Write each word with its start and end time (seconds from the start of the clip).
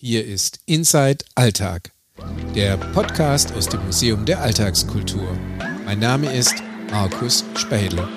Hier 0.00 0.24
ist 0.24 0.60
Inside 0.64 1.24
Alltag, 1.34 1.90
der 2.54 2.76
Podcast 2.76 3.50
aus 3.54 3.68
dem 3.68 3.84
Museum 3.84 4.24
der 4.24 4.40
Alltagskultur. 4.40 5.36
Mein 5.84 5.98
Name 5.98 6.32
ist 6.32 6.54
Markus 6.92 7.44
Spädel. 7.56 8.08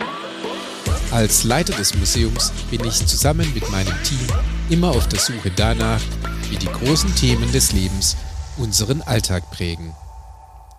Als 1.10 1.44
Leiter 1.44 1.74
des 1.74 1.96
Museums 1.96 2.52
bin 2.70 2.86
ich 2.86 3.04
zusammen 3.08 3.52
mit 3.56 3.68
meinem 3.72 3.96
Team 4.04 4.28
immer 4.70 4.92
auf 4.92 5.10
der 5.10 5.18
Suche 5.18 5.50
danach, 5.56 6.04
wie 6.52 6.58
die 6.58 6.68
großen 6.68 7.16
Themen 7.16 7.52
des 7.52 7.72
Lebens 7.72 8.16
unseren 8.58 9.02
Alltag 9.02 9.50
prägen. 9.50 9.96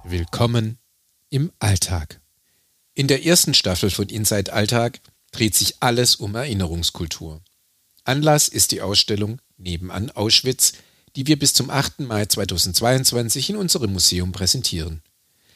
Willkommen 0.05 0.79
im 1.31 1.51
Alltag. 1.59 2.21
In 2.95 3.09
der 3.09 3.27
ersten 3.27 3.55
Staffel 3.55 3.91
von 3.91 4.07
Inside 4.07 4.53
Alltag 4.53 5.01
dreht 5.33 5.57
sich 5.57 5.75
alles 5.81 6.15
um 6.15 6.37
Erinnerungskultur. 6.37 7.43
Anlass 8.05 8.47
ist 8.47 8.71
die 8.71 8.83
Ausstellung 8.83 9.41
Nebenan 9.57 10.13
Auschwitz, 10.13 10.75
die 11.17 11.27
wir 11.27 11.39
bis 11.39 11.53
zum 11.55 11.71
8. 11.71 12.01
Mai 12.01 12.27
2022 12.27 13.51
in 13.51 13.57
unserem 13.57 13.93
Museum 13.93 14.33
präsentieren. 14.33 15.03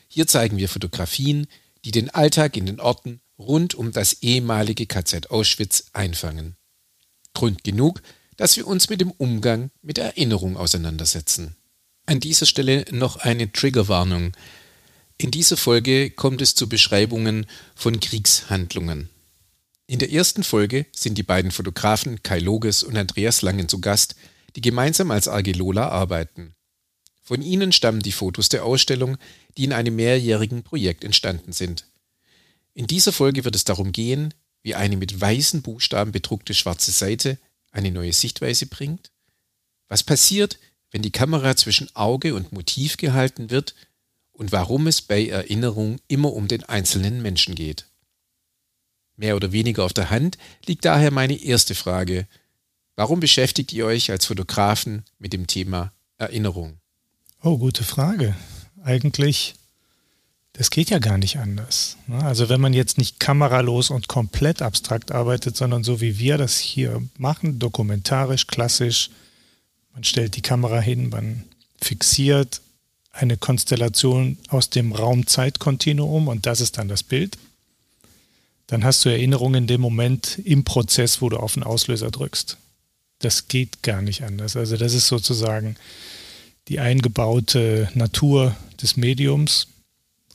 Hier 0.08 0.26
zeigen 0.26 0.56
wir 0.56 0.68
Fotografien, 0.68 1.46
die 1.84 1.90
den 1.90 2.10
Alltag 2.10 2.56
in 2.56 2.66
den 2.66 2.80
Orten 2.80 3.20
rund 3.38 3.74
um 3.74 3.92
das 3.92 4.22
ehemalige 4.22 4.86
KZ 4.86 5.30
Auschwitz 5.30 5.86
einfangen. 5.92 6.56
Grund 7.34 7.64
genug, 7.64 8.02
dass 8.36 8.56
wir 8.56 8.66
uns 8.66 8.88
mit 8.88 9.00
dem 9.00 9.10
Umgang 9.12 9.70
mit 9.82 9.98
Erinnerung 9.98 10.56
auseinandersetzen. 10.56 11.56
An 12.06 12.20
dieser 12.20 12.46
Stelle 12.46 12.84
noch 12.90 13.16
eine 13.16 13.50
Triggerwarnung. 13.50 14.32
In 15.18 15.30
dieser 15.30 15.56
Folge 15.56 16.10
kommt 16.10 16.40
es 16.40 16.54
zu 16.54 16.68
Beschreibungen 16.68 17.46
von 17.74 18.00
Kriegshandlungen. 18.00 19.10
In 19.86 19.98
der 19.98 20.12
ersten 20.12 20.42
Folge 20.42 20.86
sind 20.92 21.16
die 21.16 21.23
beiden 21.23 21.50
Fotografen 21.50 22.23
Kai 22.23 22.38
Loges 22.38 22.82
und 22.82 22.96
Andreas 22.96 23.42
Langen 23.42 23.68
zu 23.68 23.80
Gast, 23.80 24.16
die 24.56 24.62
gemeinsam 24.62 25.10
als 25.10 25.28
Argelola 25.28 25.88
arbeiten. 25.88 26.55
Von 27.23 27.42
ihnen 27.42 27.73
stammen 27.73 28.01
die 28.01 28.12
Fotos 28.12 28.48
der 28.48 28.65
Ausstellung, 28.65 29.19
die 29.57 29.65
in 29.65 29.73
einem 29.73 29.96
mehrjährigen 29.96 30.63
Projekt 30.63 31.04
entstanden 31.04 31.52
sind. 31.52 31.87
In 32.73 32.87
dieser 32.87 33.13
Folge 33.13 33.45
wird 33.45 33.54
es 33.54 33.65
darum 33.65 33.93
gehen, 33.93 34.32
wie 34.63 34.74
eine 34.74 34.96
mit 34.96 35.21
weißen 35.21 35.63
Buchstaben 35.63 36.13
bedruckte 36.13 36.54
schwarze 36.54 36.90
Seite 36.90 37.38
eine 37.71 37.90
neue 37.90 38.13
Sichtweise 38.13 38.66
bringt, 38.66 39.10
was 39.88 40.02
passiert, 40.02 40.59
wenn 40.91 41.02
die 41.02 41.13
Kamera 41.13 41.57
zwischen 41.57 41.95
Auge 41.95 42.35
und 42.35 42.52
Motiv 42.52 42.96
gehalten 42.96 43.51
wird 43.51 43.74
und 44.32 44.52
warum 44.52 44.87
es 44.87 45.02
bei 45.02 45.26
Erinnerung 45.26 45.98
immer 46.09 46.32
um 46.32 46.48
den 46.48 46.65
einzelnen 46.65 47.23
Menschen 47.23 47.54
geht. 47.54 47.87
Mehr 49.16 49.37
oder 49.37 49.52
weniger 49.52 49.85
auf 49.85 49.93
der 49.93 50.10
Hand 50.10 50.38
liegt 50.66 50.85
daher 50.85 51.10
meine 51.10 51.43
erste 51.43 51.74
Frage, 51.74 52.26
Warum 52.96 53.20
beschäftigt 53.20 53.74
ihr 53.74 53.84
euch 53.84 54.10
als 54.10 54.24
Fotografen 54.24 55.04
mit 55.18 55.34
dem 55.34 55.46
Thema 55.46 55.92
Erinnerung? 56.16 56.78
Oh, 57.42 57.58
gute 57.58 57.84
Frage. 57.84 58.34
Eigentlich, 58.82 59.54
das 60.54 60.70
geht 60.70 60.88
ja 60.88 60.98
gar 60.98 61.18
nicht 61.18 61.38
anders. 61.38 61.98
Ne? 62.06 62.24
Also 62.24 62.48
wenn 62.48 62.60
man 62.60 62.72
jetzt 62.72 62.96
nicht 62.96 63.20
kameralos 63.20 63.90
und 63.90 64.08
komplett 64.08 64.62
abstrakt 64.62 65.12
arbeitet, 65.12 65.58
sondern 65.58 65.84
so 65.84 66.00
wie 66.00 66.19
wir 66.19 66.38
das 66.38 66.58
hier 66.58 67.02
machen, 67.19 67.58
dokumentarisch, 67.58 68.47
klassisch, 68.47 69.10
man 69.92 70.02
stellt 70.02 70.34
die 70.34 70.42
Kamera 70.42 70.80
hin, 70.80 71.10
man 71.10 71.44
fixiert 71.78 72.62
eine 73.12 73.36
Konstellation 73.36 74.38
aus 74.48 74.70
dem 74.70 74.92
Raum-Zeit-Kontinuum 74.92 76.28
und 76.28 76.47
das 76.47 76.62
ist 76.62 76.78
dann 76.78 76.88
das 76.88 77.02
Bild. 77.02 77.36
Dann 78.69 78.84
hast 78.84 79.04
du 79.04 79.10
Erinnerungen 79.10 79.64
in 79.64 79.66
dem 79.66 79.82
Moment 79.82 80.38
im 80.44 80.64
Prozess, 80.64 81.20
wo 81.20 81.28
du 81.28 81.36
auf 81.36 81.54
den 81.54 81.62
Auslöser 81.62 82.10
drückst 82.10 82.56
das 83.20 83.48
geht 83.48 83.82
gar 83.82 84.03
nicht 84.03 84.22
anders. 84.22 84.56
Also 84.56 84.76
das 84.76 84.94
ist 84.94 85.09
sozusagen 85.09 85.76
die 86.69 86.81
eingebaute 86.81 87.91
Natur 87.94 88.56
des 88.81 88.97
Mediums. 88.97 89.69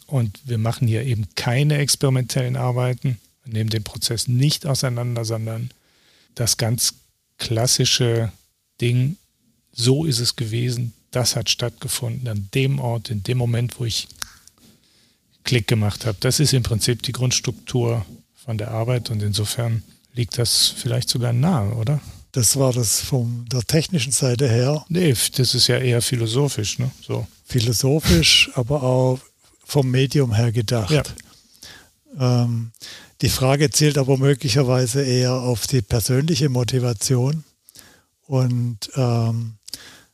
Und 0.07 0.39
wir 0.45 0.57
machen 0.57 0.87
hier 0.87 1.03
eben 1.03 1.27
keine 1.35 1.77
experimentellen 1.77 2.55
Arbeiten, 2.57 3.19
nehmen 3.45 3.69
den 3.69 3.83
Prozess 3.83 4.27
nicht 4.27 4.65
auseinander, 4.65 5.25
sondern 5.25 5.71
das 6.35 6.57
ganz 6.57 6.95
klassische 7.37 8.31
Ding, 8.79 9.17
so 9.71 10.05
ist 10.05 10.19
es 10.19 10.35
gewesen, 10.35 10.93
das 11.11 11.35
hat 11.35 11.49
stattgefunden 11.49 12.27
an 12.27 12.49
dem 12.53 12.79
Ort, 12.79 13.09
in 13.09 13.23
dem 13.23 13.37
Moment, 13.37 13.79
wo 13.79 13.85
ich 13.85 14.07
Klick 15.43 15.67
gemacht 15.67 16.05
habe. 16.05 16.17
Das 16.19 16.39
ist 16.39 16.53
im 16.53 16.63
Prinzip 16.63 17.03
die 17.03 17.11
Grundstruktur 17.11 18.05
von 18.35 18.57
der 18.57 18.71
Arbeit 18.71 19.09
und 19.09 19.21
insofern 19.21 19.83
liegt 20.13 20.37
das 20.37 20.67
vielleicht 20.67 21.09
sogar 21.09 21.33
nahe, 21.33 21.73
oder? 21.75 22.01
Das 22.31 22.57
war 22.57 22.71
das 22.71 23.01
von 23.01 23.45
der 23.51 23.61
technischen 23.61 24.11
Seite 24.11 24.47
her. 24.47 24.85
Nee, 24.87 25.13
das 25.35 25.53
ist 25.53 25.67
ja 25.67 25.77
eher 25.77 26.01
philosophisch, 26.01 26.79
ne? 26.79 26.91
So. 27.05 27.27
Philosophisch, 27.45 28.49
aber 28.55 28.83
auch 28.83 29.19
vom 29.65 29.91
Medium 29.91 30.33
her 30.33 30.51
gedacht. 30.51 30.91
Ja. 30.91 31.03
Ähm, 32.43 32.71
die 33.21 33.29
Frage 33.29 33.69
zielt 33.69 33.97
aber 33.97 34.17
möglicherweise 34.17 35.03
eher 35.03 35.33
auf 35.33 35.67
die 35.67 35.81
persönliche 35.81 36.49
Motivation. 36.49 37.43
Und 38.27 38.89
ähm, 38.95 39.55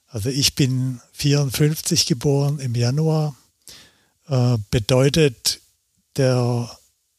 also 0.07 0.29
ich 0.29 0.55
bin 0.55 0.99
54 1.13 2.05
geboren 2.05 2.59
im 2.59 2.75
Januar. 2.75 3.35
Äh, 4.27 4.57
bedeutet 4.71 5.61
der 6.17 6.69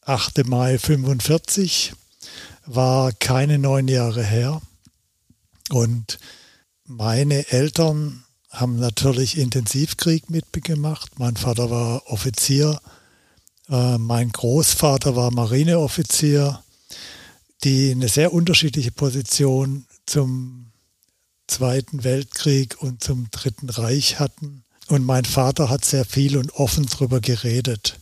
8. 0.01 0.45
Mai 0.45 0.77
45 0.77 1.93
war 2.65 3.11
keine 3.13 3.57
neun 3.57 3.87
Jahre 3.87 4.23
her. 4.23 4.61
Und 5.69 6.19
meine 6.85 7.47
Eltern 7.49 8.23
haben 8.49 8.77
natürlich 8.77 9.37
Intensivkrieg 9.37 10.29
mitgemacht. 10.29 11.19
Mein 11.19 11.37
Vater 11.37 11.69
war 11.69 12.07
Offizier, 12.07 12.81
äh, 13.69 13.97
mein 13.97 14.31
Großvater 14.31 15.15
war 15.15 15.31
Marineoffizier, 15.31 16.63
die 17.63 17.91
eine 17.91 18.07
sehr 18.07 18.33
unterschiedliche 18.33 18.91
Position 18.91 19.85
zum 20.05 20.71
Zweiten 21.47 22.03
Weltkrieg 22.03 22.81
und 22.81 23.03
zum 23.03 23.29
Dritten 23.31 23.69
Reich 23.69 24.19
hatten. 24.19 24.63
Und 24.87 25.05
mein 25.05 25.25
Vater 25.25 25.69
hat 25.69 25.85
sehr 25.85 26.05
viel 26.05 26.37
und 26.37 26.53
offen 26.53 26.85
darüber 26.85 27.21
geredet. 27.21 27.99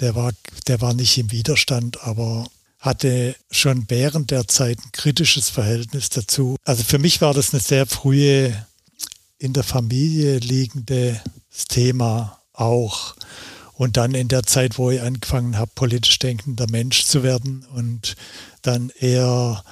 Der 0.00 0.14
war, 0.14 0.32
der 0.66 0.80
war 0.80 0.94
nicht 0.94 1.18
im 1.18 1.30
Widerstand, 1.30 2.02
aber 2.02 2.46
hatte 2.82 3.36
schon 3.50 3.84
während 3.88 4.32
der 4.32 4.48
Zeit 4.48 4.78
ein 4.78 4.90
kritisches 4.90 5.48
Verhältnis 5.48 6.10
dazu. 6.10 6.56
Also 6.64 6.82
für 6.82 6.98
mich 6.98 7.20
war 7.20 7.32
das 7.32 7.54
eine 7.54 7.62
sehr 7.62 7.86
frühe, 7.86 8.66
in 9.38 9.52
der 9.52 9.62
Familie 9.62 10.38
liegendes 10.38 11.20
Thema 11.68 12.40
auch. 12.52 13.14
Und 13.74 13.96
dann 13.96 14.14
in 14.14 14.28
der 14.28 14.42
Zeit, 14.42 14.78
wo 14.78 14.90
ich 14.90 15.00
angefangen 15.00 15.58
habe, 15.58 15.70
politisch 15.74 16.18
denkender 16.18 16.66
Mensch 16.68 17.04
zu 17.04 17.22
werden 17.22 17.64
und 17.72 18.16
dann 18.62 18.90
eher 18.98 19.64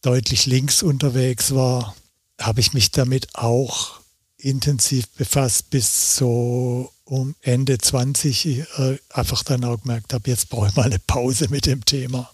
deutlich 0.00 0.46
links 0.46 0.84
unterwegs 0.84 1.54
war, 1.54 1.96
habe 2.40 2.60
ich 2.60 2.74
mich 2.74 2.92
damit 2.92 3.34
auch 3.34 4.00
intensiv 4.36 5.08
befasst 5.10 5.70
bis 5.70 6.16
so 6.16 6.92
um 7.04 7.34
Ende 7.40 7.78
20 7.78 8.46
ich, 8.46 8.58
äh, 8.78 8.98
einfach 9.10 9.42
dann 9.42 9.64
auch 9.64 9.80
gemerkt 9.82 10.12
habe, 10.12 10.30
jetzt 10.30 10.48
brauche 10.48 10.68
ich 10.68 10.76
mal 10.76 10.86
eine 10.86 10.98
Pause 11.00 11.48
mit 11.48 11.66
dem 11.66 11.84
Thema 11.84 12.30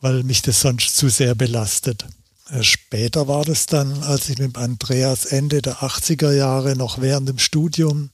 weil 0.00 0.22
mich 0.22 0.42
das 0.42 0.60
sonst 0.60 0.96
zu 0.96 1.08
sehr 1.08 1.34
belastet. 1.34 2.06
Äh, 2.50 2.62
später 2.62 3.28
war 3.28 3.44
das 3.44 3.66
dann, 3.66 4.02
als 4.02 4.28
ich 4.28 4.38
mit 4.38 4.56
Andreas 4.56 5.26
Ende 5.26 5.62
der 5.62 5.78
80er 5.78 6.32
Jahre 6.32 6.76
noch 6.76 7.00
während 7.00 7.28
dem 7.28 7.38
Studium 7.38 8.10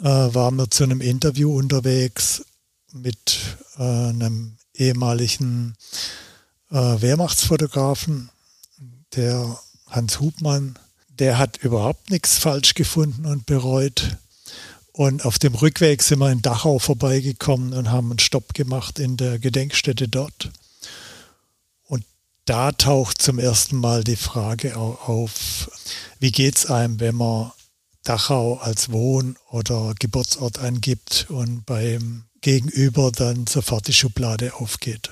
äh, 0.00 0.04
waren 0.04 0.56
wir 0.56 0.70
zu 0.70 0.84
einem 0.84 1.00
Interview 1.00 1.56
unterwegs 1.56 2.44
mit 2.92 3.38
äh, 3.78 3.82
einem 3.82 4.56
ehemaligen 4.74 5.76
äh, 6.70 6.76
Wehrmachtsfotografen, 6.76 8.30
der 9.14 9.58
Hans 9.88 10.20
Hubmann. 10.20 10.78
Der 11.08 11.38
hat 11.38 11.58
überhaupt 11.58 12.10
nichts 12.10 12.38
falsch 12.38 12.74
gefunden 12.74 13.24
und 13.24 13.46
bereut. 13.46 14.16
Und 14.92 15.24
auf 15.24 15.38
dem 15.38 15.54
Rückweg 15.54 16.02
sind 16.02 16.18
wir 16.18 16.30
in 16.30 16.42
Dachau 16.42 16.78
vorbeigekommen 16.78 17.72
und 17.74 17.90
haben 17.90 18.10
einen 18.10 18.18
Stopp 18.18 18.54
gemacht 18.54 18.98
in 18.98 19.16
der 19.16 19.38
Gedenkstätte 19.38 20.08
dort 20.08 20.50
da 22.46 22.72
taucht 22.72 23.20
zum 23.20 23.38
ersten 23.38 23.76
Mal 23.76 24.04
die 24.04 24.16
Frage 24.16 24.76
auf, 24.76 25.70
wie 26.20 26.32
geht 26.32 26.56
es 26.56 26.66
einem, 26.66 27.00
wenn 27.00 27.16
man 27.16 27.52
Dachau 28.04 28.54
als 28.58 28.92
Wohn- 28.92 29.36
oder 29.50 29.94
Geburtsort 29.98 30.60
angibt 30.60 31.26
und 31.28 31.66
beim 31.66 32.22
Gegenüber 32.40 33.10
dann 33.10 33.48
sofort 33.48 33.88
die 33.88 33.92
Schublade 33.92 34.54
aufgeht. 34.54 35.10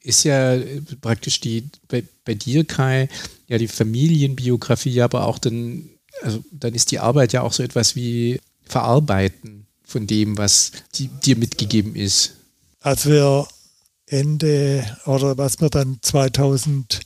Ist 0.00 0.24
ja 0.24 0.58
praktisch 1.00 1.38
die 1.38 1.68
bei, 1.86 2.02
bei 2.24 2.34
dir, 2.34 2.64
Kai, 2.64 3.08
ja 3.46 3.56
die 3.56 3.68
Familienbiografie, 3.68 5.00
aber 5.00 5.28
auch 5.28 5.38
dann, 5.38 5.88
also 6.22 6.42
dann 6.50 6.74
ist 6.74 6.90
die 6.90 6.98
Arbeit 6.98 7.32
ja 7.32 7.42
auch 7.42 7.52
so 7.52 7.62
etwas 7.62 7.94
wie 7.94 8.40
Verarbeiten 8.64 9.66
von 9.84 10.08
dem, 10.08 10.36
was 10.38 10.72
die, 10.96 11.06
dir 11.06 11.36
mitgegeben 11.36 11.94
ist. 11.94 12.32
Als 12.80 13.06
wir 13.06 13.46
Ende 14.12 14.84
oder 15.06 15.38
was 15.38 15.60
wir 15.60 15.70
dann 15.70 15.98
2019 16.02 17.00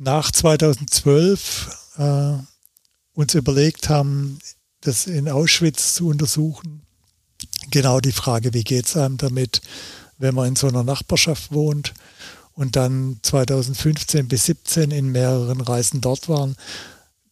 nach 0.00 0.30
2012 0.30 1.68
äh, 1.98 2.32
uns 3.12 3.34
überlegt 3.34 3.88
haben, 3.88 4.38
das 4.80 5.06
in 5.06 5.28
Auschwitz 5.28 5.94
zu 5.94 6.08
untersuchen. 6.08 6.82
Genau 7.70 8.00
die 8.00 8.12
Frage, 8.12 8.54
wie 8.54 8.64
geht 8.64 8.86
es 8.86 8.96
einem 8.96 9.18
damit, 9.18 9.60
wenn 10.18 10.34
man 10.34 10.48
in 10.48 10.56
so 10.56 10.68
einer 10.68 10.84
Nachbarschaft 10.84 11.52
wohnt 11.52 11.92
und 12.54 12.76
dann 12.76 13.18
2015 13.22 14.26
bis 14.26 14.44
2017 14.44 14.90
in 14.90 15.12
mehreren 15.12 15.60
Reisen 15.60 16.00
dort 16.00 16.28
waren. 16.28 16.56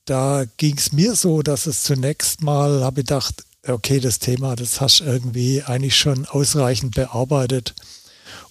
Da 0.04 0.44
ging 0.58 0.76
es 0.76 0.92
mir 0.92 1.14
so, 1.16 1.42
dass 1.42 1.66
es 1.66 1.82
zunächst 1.82 2.42
mal, 2.42 2.82
habe 2.82 3.00
ich 3.00 3.06
gedacht, 3.06 3.44
okay, 3.66 4.00
das 4.00 4.18
Thema, 4.18 4.56
das 4.56 4.80
hast 4.80 5.00
du 5.00 5.04
irgendwie 5.04 5.62
eigentlich 5.62 5.96
schon 5.96 6.26
ausreichend 6.26 6.94
bearbeitet. 6.94 7.74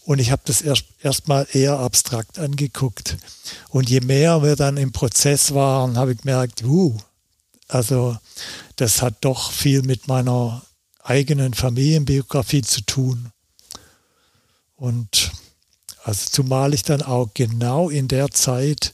Und 0.07 0.19
ich 0.19 0.31
habe 0.31 0.42
das 0.45 0.62
erst 0.62 0.86
erstmal 1.01 1.45
eher 1.51 1.80
abstrakt 1.80 2.39
angeguckt. 2.39 3.18
Und 3.68 3.89
je 3.89 4.00
mehr 4.00 4.42
wir 4.42 4.56
dann 4.56 4.77
im 4.77 4.94
Prozess 4.94 5.54
waren, 5.54 5.98
habe 5.98 6.13
ich 6.13 6.19
gemerkt, 6.19 6.63
uh, 6.63 6.95
also 7.68 8.18
das 8.77 9.01
hat 9.01 9.15
doch 9.19 9.51
viel 9.51 9.81
mit 9.81 10.07
meiner 10.07 10.62
eigenen 11.04 11.54
Familienbiografie 11.54 12.62
zu 12.62 12.86
tun. 12.86 13.31
Und 14.77 15.33
also 16.06 16.30
zumal 16.30 16.74
ich 16.74 16.83
dann 16.83 17.01
auch 17.01 17.31
genau 17.33 17.89
in 17.89 18.07
der 18.07 18.31
Zeit 18.31 18.94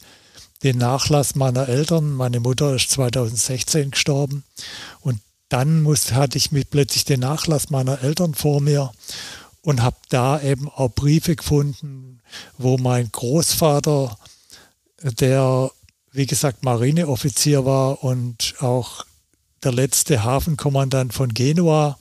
den 0.63 0.79
Nachlass 0.79 1.35
meiner 1.35 1.69
Eltern, 1.69 2.13
meine 2.13 2.39
Mutter 2.39 2.73
ist 2.75 2.89
2016 2.89 3.91
gestorben 3.91 4.45
und 5.01 5.19
dann 5.49 5.83
musste, 5.83 6.15
hatte 6.15 6.39
ich 6.39 6.51
mich 6.51 6.71
plötzlich 6.71 7.05
den 7.05 7.19
Nachlass 7.19 7.69
meiner 7.69 8.01
Eltern 8.01 8.33
vor 8.33 8.61
mir 8.61 8.91
und 9.63 9.81
habe 9.81 9.97
da 10.09 10.41
eben 10.41 10.69
auch 10.69 10.89
Briefe 10.89 11.35
gefunden, 11.35 12.21
wo 12.57 12.77
mein 12.77 13.11
Großvater, 13.11 14.17
der 15.01 15.71
wie 16.11 16.25
gesagt 16.27 16.63
Marineoffizier 16.63 17.65
war 17.65 18.03
und 18.03 18.55
auch 18.59 19.05
der 19.63 19.71
letzte 19.71 20.23
Hafenkommandant 20.23 21.13
von 21.13 21.33
Genua, 21.33 21.97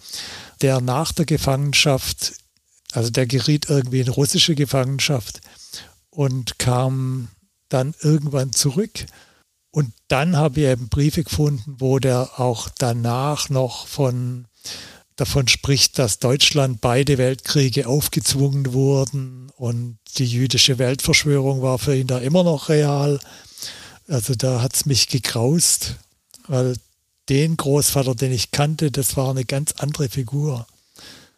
der 0.60 0.80
nach 0.80 1.12
der 1.12 1.24
Gefangenschaft, 1.24 2.34
also 2.92 3.10
der 3.10 3.26
geriet 3.26 3.70
irgendwie 3.70 4.00
in 4.00 4.08
russische 4.08 4.54
Gefangenschaft 4.54 5.40
und 6.10 6.58
kam 6.58 7.28
dann 7.68 7.94
irgendwann 8.00 8.52
zurück. 8.52 9.06
Und 9.70 9.92
dann 10.08 10.36
habe 10.36 10.60
ich 10.60 10.66
eben 10.66 10.88
Briefe 10.88 11.24
gefunden, 11.24 11.76
wo 11.78 11.98
der 11.98 12.38
auch 12.38 12.68
danach 12.76 13.48
noch 13.48 13.86
von, 13.86 14.46
davon 15.16 15.48
spricht, 15.48 15.98
dass 15.98 16.18
Deutschland 16.18 16.80
beide 16.80 17.18
Weltkriege 17.18 17.86
aufgezwungen 17.86 18.72
wurden 18.72 19.50
und 19.56 19.98
die 20.18 20.26
jüdische 20.26 20.78
Weltverschwörung 20.78 21.62
war 21.62 21.78
für 21.78 21.96
ihn 21.96 22.06
da 22.06 22.18
immer 22.18 22.42
noch 22.42 22.68
real. 22.68 23.20
Also 24.08 24.34
da 24.34 24.62
hat 24.62 24.74
es 24.74 24.86
mich 24.86 25.08
gekraust, 25.08 25.96
weil 26.48 26.76
den 27.28 27.56
Großvater, 27.56 28.14
den 28.14 28.32
ich 28.32 28.50
kannte, 28.50 28.90
das 28.90 29.16
war 29.16 29.30
eine 29.30 29.44
ganz 29.44 29.72
andere 29.78 30.08
Figur. 30.08 30.66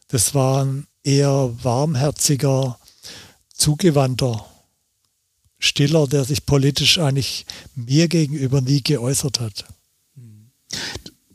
Das 0.09 0.35
war 0.35 0.65
ein 0.65 0.87
eher 1.03 1.53
warmherziger, 1.62 2.79
zugewandter 3.53 4.47
Stiller, 5.59 6.06
der 6.06 6.25
sich 6.25 6.47
politisch 6.47 6.99
eigentlich 6.99 7.47
mir 7.75 8.09
gegenüber 8.09 8.61
nie 8.61 8.82
geäußert 8.82 9.41
hat. 9.41 9.65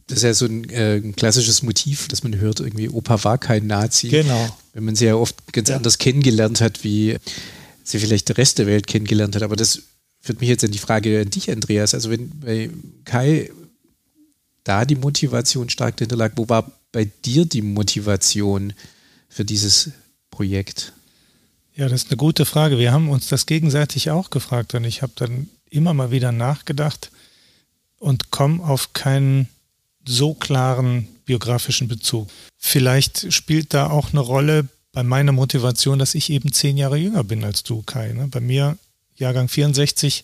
Das 0.09 0.17
ist 0.17 0.23
ja 0.23 0.33
so 0.33 0.45
ein, 0.45 0.67
äh, 0.69 0.95
ein, 0.95 1.15
klassisches 1.15 1.61
Motiv, 1.61 2.07
das 2.07 2.23
man 2.23 2.35
hört, 2.35 2.59
irgendwie 2.59 2.89
Opa 2.89 3.23
war 3.23 3.37
kein 3.37 3.67
Nazi. 3.67 4.09
Genau. 4.09 4.57
Wenn 4.73 4.83
man 4.83 4.95
sie 4.95 5.05
ja 5.05 5.15
oft 5.15 5.53
ganz 5.53 5.69
ja. 5.69 5.77
anders 5.77 5.99
kennengelernt 5.99 6.61
hat, 6.61 6.83
wie 6.83 7.17
sie 7.83 7.99
vielleicht 7.99 8.27
der 8.27 8.37
Rest 8.37 8.57
der 8.57 8.65
Welt 8.65 8.87
kennengelernt 8.87 9.35
hat. 9.35 9.43
Aber 9.43 9.55
das 9.55 9.83
führt 10.19 10.41
mich 10.41 10.49
jetzt 10.49 10.63
an 10.63 10.71
die 10.71 10.79
Frage 10.79 11.21
an 11.21 11.29
dich, 11.29 11.51
Andreas. 11.51 11.93
Also 11.93 12.09
wenn 12.09 12.29
bei 12.39 12.71
Kai 13.05 13.51
da 14.63 14.83
die 14.83 14.95
Motivation 14.95 15.69
stark 15.69 15.97
dahinter 15.97 16.15
lag, 16.15 16.33
wo 16.35 16.49
war 16.49 16.71
bei 16.91 17.05
dir 17.25 17.45
die 17.45 17.61
Motivation 17.61 18.73
für 19.29 19.45
dieses 19.45 19.91
Projekt? 20.31 20.93
Ja, 21.75 21.87
das 21.87 22.03
ist 22.03 22.09
eine 22.09 22.17
gute 22.17 22.45
Frage. 22.45 22.77
Wir 22.77 22.91
haben 22.91 23.09
uns 23.09 23.27
das 23.27 23.45
gegenseitig 23.45 24.09
auch 24.09 24.31
gefragt 24.31 24.73
und 24.73 24.83
ich 24.83 25.01
habe 25.01 25.13
dann 25.15 25.49
immer 25.69 25.93
mal 25.93 26.11
wieder 26.11 26.31
nachgedacht 26.31 27.11
und 27.99 28.31
komme 28.31 28.63
auf 28.63 28.93
keinen 28.93 29.47
so 30.05 30.33
klaren 30.33 31.07
biografischen 31.25 31.87
Bezug. 31.87 32.27
Vielleicht 32.57 33.31
spielt 33.31 33.73
da 33.73 33.89
auch 33.89 34.11
eine 34.11 34.19
Rolle 34.19 34.67
bei 34.91 35.03
meiner 35.03 35.31
Motivation, 35.31 35.99
dass 35.99 36.15
ich 36.15 36.29
eben 36.29 36.51
zehn 36.51 36.77
Jahre 36.77 36.97
jünger 36.97 37.23
bin 37.23 37.43
als 37.43 37.63
du, 37.63 37.83
Kai. 37.83 38.13
Ne? 38.13 38.27
Bei 38.27 38.39
mir, 38.39 38.77
Jahrgang 39.15 39.47
64, 39.47 40.23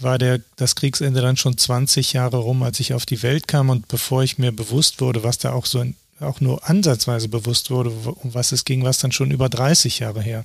war 0.00 0.18
der, 0.18 0.40
das 0.56 0.74
Kriegsende 0.76 1.20
dann 1.20 1.36
schon 1.36 1.56
20 1.56 2.12
Jahre 2.12 2.38
rum, 2.38 2.62
als 2.62 2.80
ich 2.80 2.94
auf 2.94 3.06
die 3.06 3.22
Welt 3.22 3.48
kam 3.48 3.70
und 3.70 3.88
bevor 3.88 4.22
ich 4.22 4.38
mir 4.38 4.52
bewusst 4.52 5.00
wurde, 5.00 5.22
was 5.22 5.38
da 5.38 5.52
auch 5.52 5.66
so 5.66 5.80
in 5.80 5.94
auch 6.20 6.40
nur 6.40 6.68
ansatzweise 6.68 7.28
bewusst 7.28 7.70
wurde, 7.70 7.90
um 7.90 8.34
was 8.34 8.52
es 8.52 8.64
ging, 8.64 8.84
was 8.84 8.98
dann 8.98 9.12
schon 9.12 9.30
über 9.30 9.48
30 9.48 9.98
Jahre 9.98 10.22
her. 10.22 10.44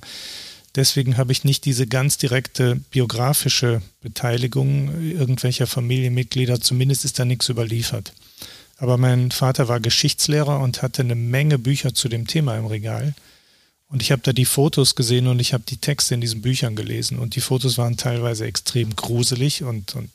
Deswegen 0.76 1.16
habe 1.16 1.32
ich 1.32 1.44
nicht 1.44 1.64
diese 1.64 1.86
ganz 1.86 2.16
direkte 2.16 2.76
biografische 2.90 3.82
Beteiligung 4.00 5.02
irgendwelcher 5.02 5.66
Familienmitglieder, 5.66 6.60
zumindest 6.60 7.04
ist 7.04 7.18
da 7.18 7.24
nichts 7.24 7.48
überliefert. 7.48 8.12
Aber 8.80 8.96
mein 8.96 9.30
Vater 9.30 9.68
war 9.68 9.78
Geschichtslehrer 9.78 10.58
und 10.58 10.80
hatte 10.80 11.02
eine 11.02 11.14
Menge 11.14 11.58
Bücher 11.58 11.92
zu 11.92 12.08
dem 12.08 12.26
Thema 12.26 12.56
im 12.56 12.64
Regal. 12.64 13.14
Und 13.90 14.00
ich 14.00 14.10
habe 14.10 14.22
da 14.22 14.32
die 14.32 14.46
Fotos 14.46 14.94
gesehen 14.94 15.26
und 15.26 15.38
ich 15.38 15.52
habe 15.52 15.64
die 15.68 15.76
Texte 15.76 16.14
in 16.14 16.22
diesen 16.22 16.40
Büchern 16.40 16.76
gelesen. 16.76 17.18
Und 17.18 17.36
die 17.36 17.42
Fotos 17.42 17.76
waren 17.76 17.98
teilweise 17.98 18.46
extrem 18.46 18.96
gruselig 18.96 19.64
und, 19.64 19.94
und 19.96 20.10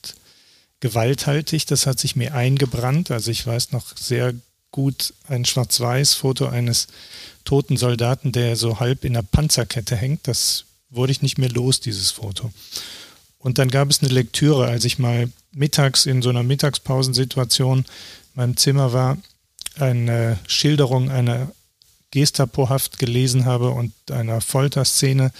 gewalthaltig. 0.79 1.67
Das 1.67 1.85
hat 1.85 1.99
sich 1.99 2.15
mir 2.15 2.33
eingebrannt. 2.33 3.11
Also 3.11 3.29
ich 3.29 3.45
weiß 3.45 3.71
noch 3.71 3.95
sehr 3.95 4.33
gut 4.71 5.13
ein 5.27 5.45
Schwarz-Weiß-Foto 5.45 6.47
eines 6.47 6.87
toten 7.43 7.77
Soldaten, 7.77 8.31
der 8.31 8.55
so 8.55 8.79
halb 8.79 9.05
in 9.05 9.13
der 9.13 9.21
Panzerkette 9.21 9.95
hängt. 9.95 10.27
Das 10.27 10.65
wurde 10.89 11.11
ich 11.11 11.21
nicht 11.21 11.37
mehr 11.37 11.49
los, 11.49 11.81
dieses 11.81 12.09
Foto. 12.09 12.51
Und 13.45 13.59
dann 13.59 13.69
gab 13.69 13.91
es 13.91 14.01
eine 14.01 14.11
Lektüre, 14.11 14.65
als 14.65 14.85
ich 14.85 14.97
mal 14.97 15.29
mittags 15.51 16.05
in 16.07 16.21
so 16.21 16.29
einer 16.29 16.41
Mittagspausensituation 16.41 17.79
in 17.79 17.85
meinem 18.33 18.57
Zimmer 18.57 18.91
war, 18.91 19.17
eine 19.77 20.39
Schilderung 20.47 21.11
einer 21.11 21.51
Gestapohaft 22.09 22.97
gelesen 22.97 23.45
habe 23.45 23.69
und 23.69 23.93
einer 24.09 24.41
Folterszene. 24.41 25.31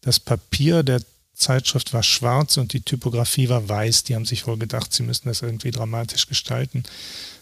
Das 0.00 0.18
Papier 0.18 0.82
der 0.82 1.02
Zeitschrift 1.34 1.92
war 1.92 2.02
schwarz 2.02 2.56
und 2.56 2.72
die 2.72 2.80
Typografie 2.80 3.48
war 3.50 3.68
weiß. 3.68 4.04
Die 4.04 4.14
haben 4.14 4.26
sich 4.26 4.46
wohl 4.46 4.56
gedacht, 4.56 4.92
sie 4.92 5.02
müssten 5.02 5.28
das 5.28 5.42
irgendwie 5.42 5.70
dramatisch 5.70 6.26
gestalten 6.28 6.84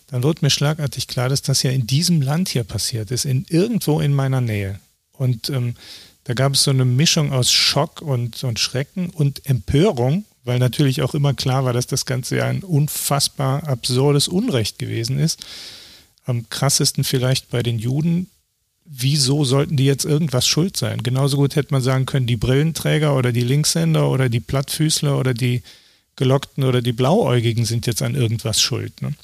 dann 0.08 0.22
wird 0.22 0.42
mir 0.42 0.50
schlagartig 0.50 1.06
klar, 1.06 1.28
dass 1.28 1.42
das 1.42 1.62
ja 1.62 1.70
in 1.70 1.86
diesem 1.86 2.22
Land 2.22 2.48
hier 2.48 2.64
passiert 2.64 3.10
ist, 3.10 3.24
in 3.24 3.44
irgendwo 3.48 4.00
in 4.00 4.14
meiner 4.14 4.40
Nähe. 4.40 4.80
Und 5.12 5.50
ähm, 5.50 5.74
da 6.28 6.34
gab 6.34 6.52
es 6.52 6.64
so 6.64 6.70
eine 6.70 6.84
Mischung 6.84 7.32
aus 7.32 7.50
Schock 7.50 8.02
und, 8.02 8.44
und 8.44 8.58
Schrecken 8.58 9.08
und 9.08 9.46
Empörung, 9.46 10.26
weil 10.44 10.58
natürlich 10.58 11.00
auch 11.00 11.14
immer 11.14 11.32
klar 11.32 11.64
war, 11.64 11.72
dass 11.72 11.86
das 11.86 12.04
Ganze 12.04 12.36
ja 12.36 12.44
ein 12.44 12.62
unfassbar 12.62 13.66
absurdes 13.66 14.28
Unrecht 14.28 14.78
gewesen 14.78 15.18
ist. 15.18 15.40
Am 16.26 16.50
krassesten 16.50 17.02
vielleicht 17.02 17.48
bei 17.48 17.62
den 17.62 17.78
Juden. 17.78 18.28
Wieso 18.84 19.46
sollten 19.46 19.78
die 19.78 19.86
jetzt 19.86 20.04
irgendwas 20.04 20.46
schuld 20.46 20.76
sein? 20.76 21.02
Genauso 21.02 21.38
gut 21.38 21.56
hätte 21.56 21.72
man 21.72 21.80
sagen 21.80 22.04
können, 22.04 22.26
die 22.26 22.36
Brillenträger 22.36 23.16
oder 23.16 23.32
die 23.32 23.40
Linkshänder 23.40 24.10
oder 24.10 24.28
die 24.28 24.40
Plattfüßler 24.40 25.18
oder 25.18 25.32
die 25.32 25.62
Gelockten 26.16 26.64
oder 26.64 26.82
die 26.82 26.92
Blauäugigen 26.92 27.64
sind 27.64 27.86
jetzt 27.86 28.02
an 28.02 28.14
irgendwas 28.14 28.60
schuld. 28.60 29.00
Ne? 29.00 29.14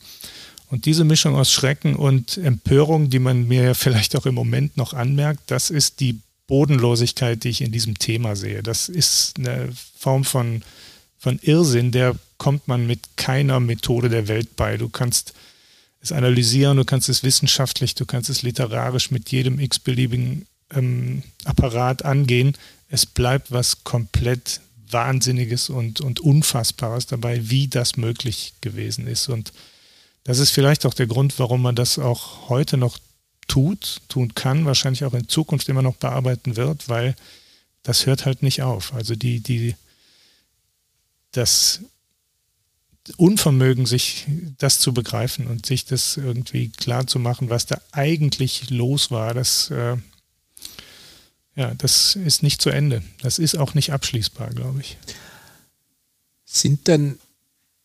Und 0.71 0.87
diese 0.87 1.05
Mischung 1.05 1.37
aus 1.37 1.53
Schrecken 1.53 1.97
und 1.97 2.39
Empörung, 2.39 3.11
die 3.11 3.19
man 3.19 3.47
mir 3.47 3.63
ja 3.63 3.75
vielleicht 3.75 4.17
auch 4.17 4.25
im 4.25 4.35
Moment 4.35 4.79
noch 4.79 4.95
anmerkt, 4.95 5.43
das 5.51 5.69
ist 5.69 6.01
die 6.01 6.19
Bodenlosigkeit, 6.47 7.43
die 7.45 7.49
ich 7.49 7.63
in 7.63 7.73
diesem 7.73 7.99
Thema 7.99 8.37
sehe. 8.37 8.63
Das 8.63 8.89
ist 8.89 9.39
eine 9.39 9.73
Form 9.97 10.25
von, 10.25 10.63
von 11.19 11.39
Irrsinn, 11.41 11.91
der 11.91 12.17
kommt 12.39 12.69
man 12.69 12.87
mit 12.87 13.17
keiner 13.17 13.61
Methode 13.61 14.09
der 14.09 14.29
Welt 14.29 14.57
bei. 14.57 14.77
Du 14.77 14.89
kannst 14.89 15.33
es 16.01 16.13
analysieren, 16.13 16.77
du 16.77 16.85
kannst 16.85 17.09
es 17.09 17.23
wissenschaftlich, 17.23 17.95
du 17.95 18.05
kannst 18.05 18.29
es 18.29 18.43
literarisch 18.43 19.11
mit 19.11 19.31
jedem 19.31 19.59
x-beliebigen 19.59 20.47
ähm, 20.75 21.23
Apparat 21.45 22.05
angehen. 22.05 22.57
Es 22.89 23.07
bleibt 23.07 23.51
was 23.51 23.85
komplett 23.85 24.61
Wahnsinniges 24.91 25.71
und, 25.71 26.01
und 26.01 26.21
Unfassbares 26.21 27.07
dabei, 27.07 27.49
wie 27.49 27.69
das 27.69 27.97
möglich 27.97 28.53
gewesen 28.61 29.07
ist. 29.07 29.29
Und 29.29 29.53
das 30.25 30.39
ist 30.39 30.51
vielleicht 30.51 30.87
auch 30.87 30.95
der 30.95 31.07
Grund, 31.07 31.39
warum 31.39 31.63
man 31.63 31.75
das 31.75 31.99
auch 31.99 32.49
heute 32.49 32.77
noch 32.77 32.99
tut, 33.47 34.03
tun 34.09 34.35
kann, 34.35 34.65
wahrscheinlich 34.65 35.05
auch 35.05 35.15
in 35.15 35.29
Zukunft 35.29 35.69
immer 35.69 35.83
noch 35.83 35.97
bearbeiten 35.97 36.57
wird, 36.57 36.89
weil 36.89 37.15
das 37.83 38.07
hört 38.07 38.25
halt 38.25 38.43
nicht 38.43 38.63
auf. 38.63 38.95
Also 38.95 39.15
die, 39.15 39.41
die, 39.41 39.77
das 41.33 41.81
Unvermögen, 43.19 43.85
sich 43.85 44.27
das 44.59 44.79
zu 44.79 44.95
begreifen 44.95 45.47
und 45.47 45.67
sich 45.67 45.85
das 45.85 46.17
irgendwie 46.17 46.71
klar 46.71 47.07
zu 47.07 47.19
machen, 47.19 47.51
was 47.51 47.67
da 47.67 47.81
eigentlich 47.93 48.71
los 48.71 49.11
war, 49.11 49.35
das, 49.35 49.71
äh, 49.71 49.97
ja, 51.55 51.75
das 51.75 52.17
ist 52.17 52.43
nicht 52.43 52.63
zu 52.63 52.71
Ende. 52.71 53.03
Das 53.23 53.39
ist 53.39 53.57
auch 53.57 53.75
nicht 53.75 53.93
abschließbar, 53.93 54.51
glaube 54.51 54.81
ich. 54.81 54.97
Sind 56.47 56.89
dann 56.89 57.19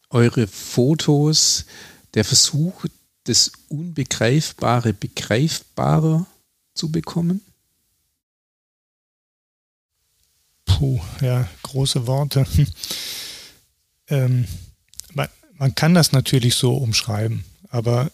eure 0.09 0.47
Fotos 0.47 1.65
der 2.13 2.25
Versuch, 2.25 2.85
das 3.29 3.51
Unbegreifbare 3.67 4.93
begreifbarer 4.93 6.25
zu 6.73 6.91
bekommen? 6.91 7.41
Puh, 10.65 10.99
ja, 11.21 11.47
große 11.63 12.07
Worte. 12.07 12.45
ähm, 14.07 14.45
man, 15.13 15.27
man, 15.57 15.75
kann 15.75 15.93
das 15.93 16.11
natürlich 16.11 16.55
so 16.55 16.75
umschreiben, 16.75 17.43
aber 17.69 18.11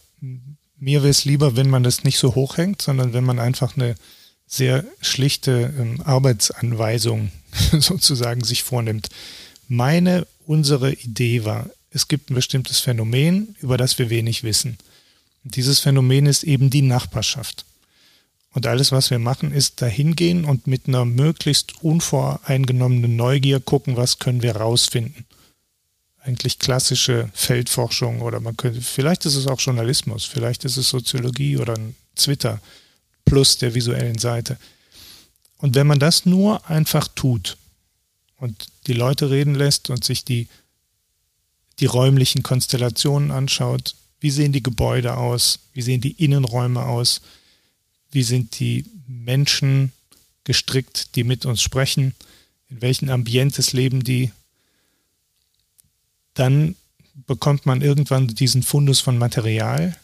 mir 0.78 1.02
wäre 1.02 1.10
es 1.10 1.26
lieber, 1.26 1.56
wenn 1.56 1.70
man 1.70 1.84
das 1.84 2.04
nicht 2.04 2.18
so 2.18 2.36
hochhängt, 2.36 2.82
sondern 2.82 3.14
wenn 3.14 3.24
man 3.24 3.40
einfach 3.40 3.78
eine 3.78 3.96
sehr 4.48 4.84
schlichte 5.02 5.74
ähm, 5.80 6.02
Arbeitsanweisung 6.02 7.32
sozusagen 7.80 8.44
sich 8.44 8.64
vornimmt. 8.64 9.10
Meine, 9.68 10.28
unsere 10.46 10.92
Idee 10.94 11.46
war, 11.46 11.70
es 11.90 12.10
gibt 12.10 12.30
ein 12.30 12.36
bestimmtes 12.36 12.82
Phänomen, 12.82 13.56
über 13.62 13.78
das 13.78 13.98
wir 13.98 14.10
wenig 14.10 14.44
wissen. 14.44 14.78
Dieses 15.48 15.80
Phänomen 15.80 16.26
ist 16.26 16.44
eben 16.44 16.72
die 16.72 16.82
Nachbarschaft. 16.82 17.66
Und 18.52 18.66
alles, 18.66 18.92
was 18.92 19.12
wir 19.12 19.20
machen, 19.20 19.52
ist 19.52 19.82
dahingehen 19.82 20.44
und 20.44 20.66
mit 20.66 20.88
einer 20.88 21.06
möglichst 21.06 21.84
unvoreingenommenen 21.84 23.16
Neugier 23.16 23.60
gucken, 23.60 23.96
was 23.96 24.18
können 24.18 24.42
wir 24.42 24.56
rausfinden. 24.56 25.26
Eigentlich 26.20 26.58
klassische 26.58 27.30
Feldforschung 27.34 28.22
oder 28.22 28.40
man 28.40 28.58
könnte, 28.58 28.82
vielleicht 28.82 29.26
ist 29.26 29.36
es 29.36 29.46
auch 29.46 29.60
Journalismus, 29.60 30.26
vielleicht 30.26 30.66
ist 30.66 30.78
es 30.78 30.90
Soziologie 30.90 31.58
oder 31.58 31.76
ein 31.76 31.96
Twitter 32.16 32.60
plus 33.24 33.60
der 33.60 33.76
visuellen 33.76 34.18
Seite. 34.18 34.58
Und 35.58 35.76
wenn 35.76 35.86
man 35.86 36.00
das 36.00 36.26
nur 36.26 36.68
einfach 36.68 37.08
tut 37.10 37.58
und 38.38 38.68
die 38.88 38.94
Leute 38.94 39.30
reden 39.30 39.54
lässt 39.54 39.92
und 39.92 40.04
sich 40.04 40.26
die, 40.26 40.48
die 41.80 41.86
räumlichen 41.86 42.42
Konstellationen 42.42 43.30
anschaut, 43.30 43.96
wie 44.26 44.32
sehen 44.32 44.54
die 44.54 44.64
Gebäude 44.64 45.18
aus, 45.18 45.60
wie 45.74 45.84
sehen 45.84 46.02
die 46.02 46.24
Innenräume 46.24 46.82
aus, 46.82 47.22
wie 48.10 48.24
sind 48.24 48.60
die 48.60 48.84
Menschen 49.08 49.92
gestrickt, 50.46 51.16
die 51.16 51.24
mit 51.24 51.46
uns 51.46 51.62
sprechen, 51.62 52.16
in 52.68 52.82
welchen 52.82 53.12
Ambientes 53.12 53.72
leben 53.72 54.04
die, 54.04 54.32
dann 56.34 56.76
bekommt 57.28 57.68
man 57.68 57.84
irgendwann 57.84 58.28
diesen 58.30 58.64
Fundus 58.64 59.00
von 59.00 59.20
Material, 59.20 59.96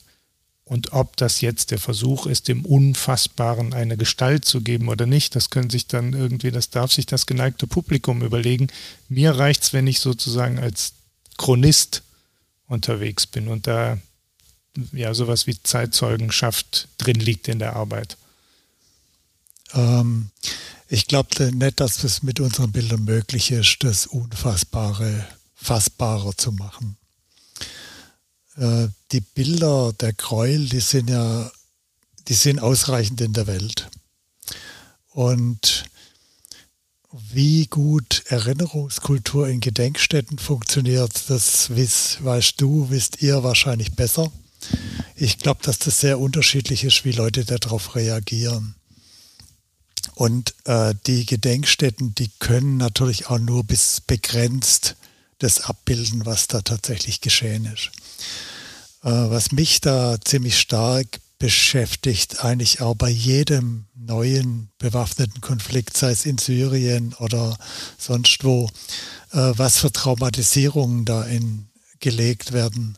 und 0.65 0.93
ob 0.93 1.17
das 1.17 1.41
jetzt 1.41 1.71
der 1.71 1.79
Versuch 1.79 2.27
ist, 2.27 2.47
dem 2.47 2.63
Unfassbaren 2.63 3.73
eine 3.73 3.97
Gestalt 3.97 4.45
zu 4.45 4.61
geben 4.61 4.87
oder 4.87 5.07
nicht, 5.07 5.35
das 5.35 5.49
können 5.49 5.71
sich 5.71 5.87
dann 5.87 6.13
irgendwie, 6.13 6.51
das 6.51 6.69
darf 6.69 6.93
sich 6.93 7.07
das 7.07 7.25
geneigte 7.25 7.65
Publikum 7.65 8.21
überlegen. 8.21 8.67
Mir 9.09 9.31
reicht 9.31 9.63
es, 9.63 9.73
wenn 9.73 9.87
ich 9.87 9.99
sozusagen 9.99 10.59
als 10.59 10.93
Chronist 11.39 12.03
unterwegs 12.67 13.27
bin. 13.27 13.49
Und 13.49 13.67
da 13.67 13.97
ja 14.91 15.13
sowas 15.13 15.47
wie 15.47 15.61
Zeitzeugenschaft 15.61 16.87
drin 16.97 17.19
liegt 17.19 17.47
in 17.47 17.59
der 17.59 17.75
Arbeit. 17.75 18.17
Ähm, 19.73 20.31
ich 20.87 21.07
glaube 21.07 21.51
nicht, 21.51 21.79
dass 21.79 22.03
es 22.03 22.23
mit 22.23 22.39
unseren 22.39 22.71
Bildern 22.71 23.03
möglich 23.05 23.51
ist, 23.51 23.77
das 23.79 24.07
Unfassbare 24.07 25.25
fassbarer 25.55 26.35
zu 26.35 26.51
machen. 26.51 26.97
Äh, 28.57 28.87
die 29.11 29.21
Bilder 29.21 29.93
der 29.93 30.13
Gräuel, 30.13 30.67
die 30.67 30.79
sind 30.79 31.09
ja, 31.09 31.51
die 32.27 32.33
sind 32.33 32.59
ausreichend 32.59 33.21
in 33.21 33.33
der 33.33 33.47
Welt. 33.47 33.89
Und 35.13 35.85
wie 37.11 37.67
gut 37.67 38.23
Erinnerungskultur 38.27 39.47
in 39.49 39.59
Gedenkstätten 39.59 40.39
funktioniert, 40.39 41.29
das 41.29 41.69
weißt, 41.69 42.23
weißt 42.23 42.61
du, 42.61 42.89
wisst 42.89 43.21
ihr 43.21 43.43
wahrscheinlich 43.43 43.93
besser. 43.93 44.31
Ich 45.15 45.37
glaube, 45.37 45.61
dass 45.63 45.79
das 45.79 45.99
sehr 45.99 46.19
unterschiedlich 46.19 46.83
ist, 46.83 47.05
wie 47.05 47.11
Leute 47.11 47.45
darauf 47.45 47.95
reagieren. 47.95 48.75
Und 50.15 50.53
äh, 50.65 50.93
die 51.07 51.25
Gedenkstätten, 51.25 52.15
die 52.15 52.29
können 52.39 52.77
natürlich 52.77 53.27
auch 53.27 53.39
nur 53.39 53.63
bis 53.63 54.01
begrenzt 54.01 54.95
das 55.39 55.61
abbilden, 55.61 56.25
was 56.25 56.47
da 56.47 56.61
tatsächlich 56.61 57.21
geschehen 57.21 57.65
ist. 57.65 57.91
Äh, 59.03 59.09
was 59.09 59.51
mich 59.51 59.81
da 59.81 60.19
ziemlich 60.23 60.59
stark 60.59 61.19
beschäftigt, 61.39 62.43
eigentlich 62.43 62.81
auch 62.81 62.93
bei 62.93 63.09
jedem 63.09 63.85
neuen 63.95 64.69
bewaffneten 64.77 65.41
Konflikt, 65.41 65.97
sei 65.97 66.11
es 66.11 66.25
in 66.25 66.37
Syrien 66.37 67.15
oder 67.15 67.57
sonst 67.97 68.43
wo, 68.43 68.69
äh, 69.31 69.53
was 69.55 69.79
für 69.79 69.91
Traumatisierungen 69.91 71.03
da 71.05 71.23
in, 71.23 71.67
gelegt 71.99 72.51
werden, 72.51 72.97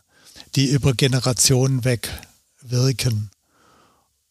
die 0.54 0.70
über 0.70 0.94
Generationen 0.94 1.84
weg 1.84 2.08
wirken. 2.60 3.30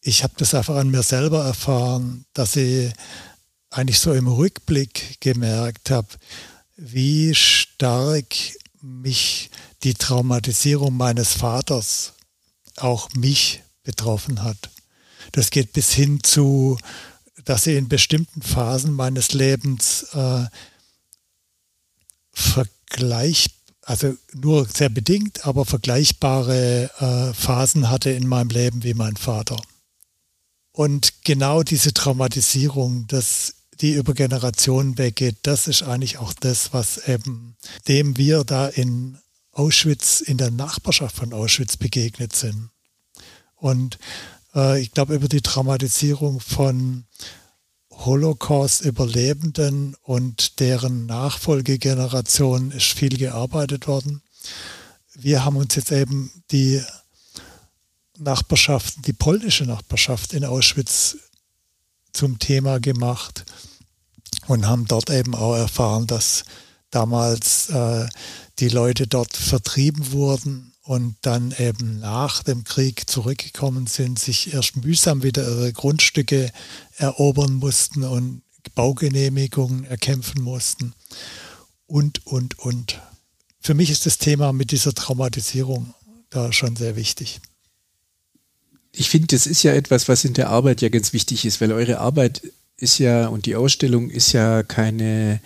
Ich 0.00 0.22
habe 0.22 0.34
das 0.36 0.54
einfach 0.54 0.76
an 0.76 0.90
mir 0.90 1.02
selber 1.02 1.44
erfahren, 1.44 2.24
dass 2.32 2.56
ich 2.56 2.92
eigentlich 3.70 3.98
so 3.98 4.12
im 4.12 4.28
Rückblick 4.28 5.20
gemerkt 5.20 5.90
habe, 5.90 6.08
wie 6.76 7.34
stark 7.34 8.34
mich 8.80 9.50
die 9.82 9.94
Traumatisierung 9.94 10.96
meines 10.96 11.32
Vaters 11.32 12.12
auch 12.76 13.12
mich 13.14 13.62
betroffen 13.82 14.42
hat. 14.42 14.70
Das 15.32 15.50
geht 15.50 15.72
bis 15.72 15.92
hin 15.92 16.22
zu, 16.22 16.78
dass 17.44 17.66
ich 17.66 17.76
in 17.76 17.88
bestimmten 17.88 18.42
Phasen 18.42 18.92
meines 18.92 19.32
Lebens 19.32 20.04
äh, 20.12 20.46
vergleich, 22.32 23.50
also 23.86 24.14
nur 24.32 24.66
sehr 24.66 24.88
bedingt, 24.88 25.46
aber 25.46 25.64
vergleichbare 25.64 26.90
äh, 26.98 27.34
Phasen 27.34 27.90
hatte 27.90 28.10
in 28.10 28.26
meinem 28.26 28.48
Leben 28.48 28.82
wie 28.82 28.94
mein 28.94 29.16
Vater. 29.16 29.60
Und 30.72 31.24
genau 31.24 31.62
diese 31.62 31.94
Traumatisierung, 31.94 33.06
das 33.06 33.54
die 33.80 33.94
über 33.94 34.14
Generationen 34.14 34.98
weggeht, 34.98 35.36
das 35.42 35.66
ist 35.66 35.82
eigentlich 35.82 36.18
auch 36.18 36.32
das, 36.32 36.72
was 36.72 37.08
eben 37.08 37.56
dem 37.88 38.16
wir 38.16 38.44
da 38.44 38.68
in 38.68 39.18
Auschwitz, 39.52 40.20
in 40.20 40.36
der 40.36 40.50
Nachbarschaft 40.50 41.16
von 41.16 41.32
Auschwitz 41.32 41.76
begegnet 41.76 42.34
sind. 42.34 42.70
Und 43.56 43.98
äh, 44.54 44.80
ich 44.80 44.92
glaube, 44.92 45.14
über 45.14 45.28
die 45.28 45.40
Traumatisierung 45.40 46.40
von 46.40 47.04
Holocaust-Überlebenden 47.98 49.96
und 50.02 50.60
deren 50.60 51.06
Nachfolgegenerationen 51.06 52.70
ist 52.72 52.92
viel 52.92 53.16
gearbeitet 53.16 53.86
worden. 53.86 54.22
Wir 55.14 55.44
haben 55.44 55.56
uns 55.56 55.74
jetzt 55.74 55.92
eben 55.92 56.30
die 56.50 56.82
Nachbarschaft, 58.18 59.06
die 59.06 59.12
polnische 59.12 59.64
Nachbarschaft 59.64 60.32
in 60.32 60.44
Auschwitz 60.44 61.16
zum 62.12 62.38
Thema 62.38 62.80
gemacht 62.80 63.44
und 64.46 64.66
haben 64.66 64.86
dort 64.86 65.10
eben 65.10 65.34
auch 65.34 65.54
erfahren, 65.54 66.06
dass 66.06 66.44
damals 66.90 67.70
äh, 67.70 68.06
die 68.58 68.68
Leute 68.68 69.06
dort 69.06 69.36
vertrieben 69.36 70.12
wurden 70.12 70.72
und 70.82 71.16
dann 71.22 71.54
eben 71.58 71.98
nach 71.98 72.42
dem 72.42 72.62
Krieg 72.62 73.08
zurückgekommen 73.08 73.86
sind, 73.86 74.18
sich 74.18 74.52
erst 74.52 74.76
mühsam 74.76 75.22
wieder 75.22 75.42
ihre 75.42 75.72
Grundstücke 75.72 76.52
erobern 76.96 77.54
mussten 77.54 78.04
und 78.04 78.42
Baugenehmigungen 78.74 79.84
erkämpfen 79.84 80.42
mussten 80.42 80.94
und, 81.86 82.26
und, 82.26 82.58
und. 82.58 83.00
Für 83.60 83.74
mich 83.74 83.90
ist 83.90 84.06
das 84.06 84.18
Thema 84.18 84.52
mit 84.52 84.70
dieser 84.70 84.94
Traumatisierung 84.94 85.94
da 86.30 86.52
schon 86.52 86.76
sehr 86.76 86.96
wichtig 86.96 87.40
ich 88.96 89.10
finde, 89.10 89.28
das 89.28 89.46
ist 89.46 89.62
ja 89.62 89.72
etwas, 89.72 90.08
was 90.08 90.24
in 90.24 90.34
der 90.34 90.50
Arbeit 90.50 90.80
ja 90.80 90.88
ganz 90.88 91.12
wichtig 91.12 91.44
ist, 91.44 91.60
weil 91.60 91.72
eure 91.72 91.98
Arbeit 91.98 92.42
ist 92.76 92.98
ja 92.98 93.26
und 93.26 93.46
die 93.46 93.56
Ausstellung 93.56 94.10
ist 94.10 94.32
ja 94.32 94.62
keine 94.62 95.40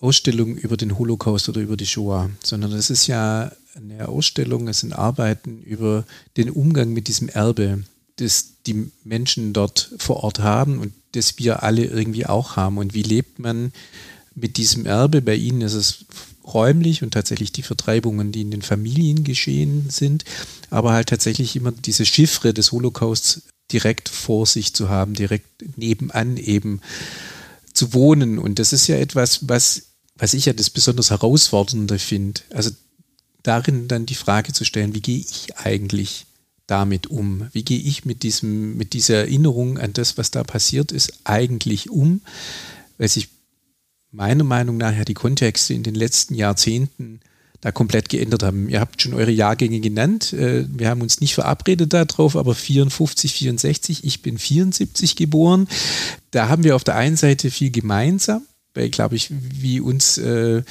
Ausstellung 0.00 0.56
über 0.56 0.76
den 0.76 0.98
Holocaust 0.98 1.48
oder 1.48 1.60
über 1.60 1.76
die 1.76 1.86
Shoah, 1.86 2.30
sondern 2.42 2.72
es 2.72 2.90
ist 2.90 3.06
ja 3.06 3.52
eine 3.74 4.08
Ausstellung, 4.08 4.66
es 4.68 4.80
sind 4.80 4.92
Arbeiten 4.92 5.62
über 5.62 6.04
den 6.36 6.50
Umgang 6.50 6.92
mit 6.92 7.06
diesem 7.06 7.28
Erbe, 7.28 7.84
das 8.22 8.52
die 8.66 8.90
Menschen 9.04 9.52
dort 9.52 9.90
vor 9.98 10.22
Ort 10.22 10.38
haben 10.38 10.78
und 10.78 10.92
das 11.12 11.38
wir 11.38 11.62
alle 11.62 11.84
irgendwie 11.84 12.26
auch 12.26 12.56
haben. 12.56 12.78
Und 12.78 12.94
wie 12.94 13.02
lebt 13.02 13.38
man 13.38 13.72
mit 14.34 14.56
diesem 14.56 14.86
Erbe? 14.86 15.20
Bei 15.20 15.34
Ihnen 15.34 15.60
ist 15.60 15.74
es 15.74 16.04
räumlich 16.44 17.02
und 17.02 17.12
tatsächlich 17.12 17.52
die 17.52 17.62
Vertreibungen, 17.62 18.32
die 18.32 18.42
in 18.42 18.50
den 18.50 18.62
Familien 18.62 19.24
geschehen 19.24 19.90
sind, 19.90 20.24
aber 20.70 20.92
halt 20.92 21.08
tatsächlich 21.08 21.54
immer 21.56 21.72
diese 21.72 22.04
Chiffre 22.04 22.52
des 22.54 22.72
Holocausts 22.72 23.42
direkt 23.70 24.08
vor 24.08 24.46
sich 24.46 24.74
zu 24.74 24.88
haben, 24.88 25.14
direkt 25.14 25.76
nebenan 25.76 26.36
eben 26.36 26.80
zu 27.72 27.94
wohnen. 27.94 28.38
Und 28.38 28.58
das 28.58 28.72
ist 28.72 28.86
ja 28.86 28.96
etwas, 28.96 29.48
was, 29.48 29.82
was 30.16 30.34
ich 30.34 30.46
ja 30.46 30.52
das 30.52 30.70
besonders 30.70 31.10
Herausfordernde 31.10 31.98
finde. 31.98 32.40
Also 32.50 32.70
darin 33.42 33.88
dann 33.88 34.06
die 34.06 34.14
Frage 34.14 34.52
zu 34.52 34.64
stellen, 34.64 34.94
wie 34.94 35.00
gehe 35.00 35.18
ich 35.18 35.56
eigentlich 35.56 36.26
damit 36.72 37.06
um? 37.08 37.48
Wie 37.52 37.64
gehe 37.64 37.78
ich 37.78 38.06
mit 38.06 38.22
diesem, 38.22 38.78
mit 38.78 38.94
dieser 38.94 39.16
Erinnerung 39.16 39.76
an 39.76 39.92
das, 39.92 40.16
was 40.16 40.30
da 40.30 40.42
passiert 40.42 40.90
ist, 40.90 41.12
eigentlich 41.24 41.90
um? 41.90 42.22
Weil 42.96 43.08
sich 43.08 43.28
meiner 44.10 44.44
Meinung 44.44 44.78
nach 44.78 44.96
ja 44.96 45.04
die 45.04 45.12
Kontexte 45.12 45.74
in 45.74 45.82
den 45.82 45.94
letzten 45.94 46.34
Jahrzehnten 46.34 47.20
da 47.60 47.72
komplett 47.72 48.08
geändert 48.08 48.42
haben. 48.42 48.70
Ihr 48.70 48.80
habt 48.80 49.02
schon 49.02 49.12
eure 49.12 49.30
Jahrgänge 49.30 49.80
genannt. 49.80 50.32
Äh, 50.32 50.64
wir 50.66 50.88
haben 50.88 51.02
uns 51.02 51.20
nicht 51.20 51.34
verabredet 51.34 51.92
darauf, 51.92 52.36
aber 52.36 52.54
54, 52.54 53.34
64, 53.34 54.04
ich 54.04 54.22
bin 54.22 54.38
74 54.38 55.14
geboren. 55.14 55.68
Da 56.30 56.48
haben 56.48 56.64
wir 56.64 56.74
auf 56.74 56.84
der 56.84 56.96
einen 56.96 57.16
Seite 57.16 57.50
viel 57.50 57.70
gemeinsam, 57.70 58.42
weil, 58.72 58.88
glaube 58.88 59.16
ich, 59.16 59.28
wie 59.30 59.78
uns 59.80 60.16
äh, 60.16 60.62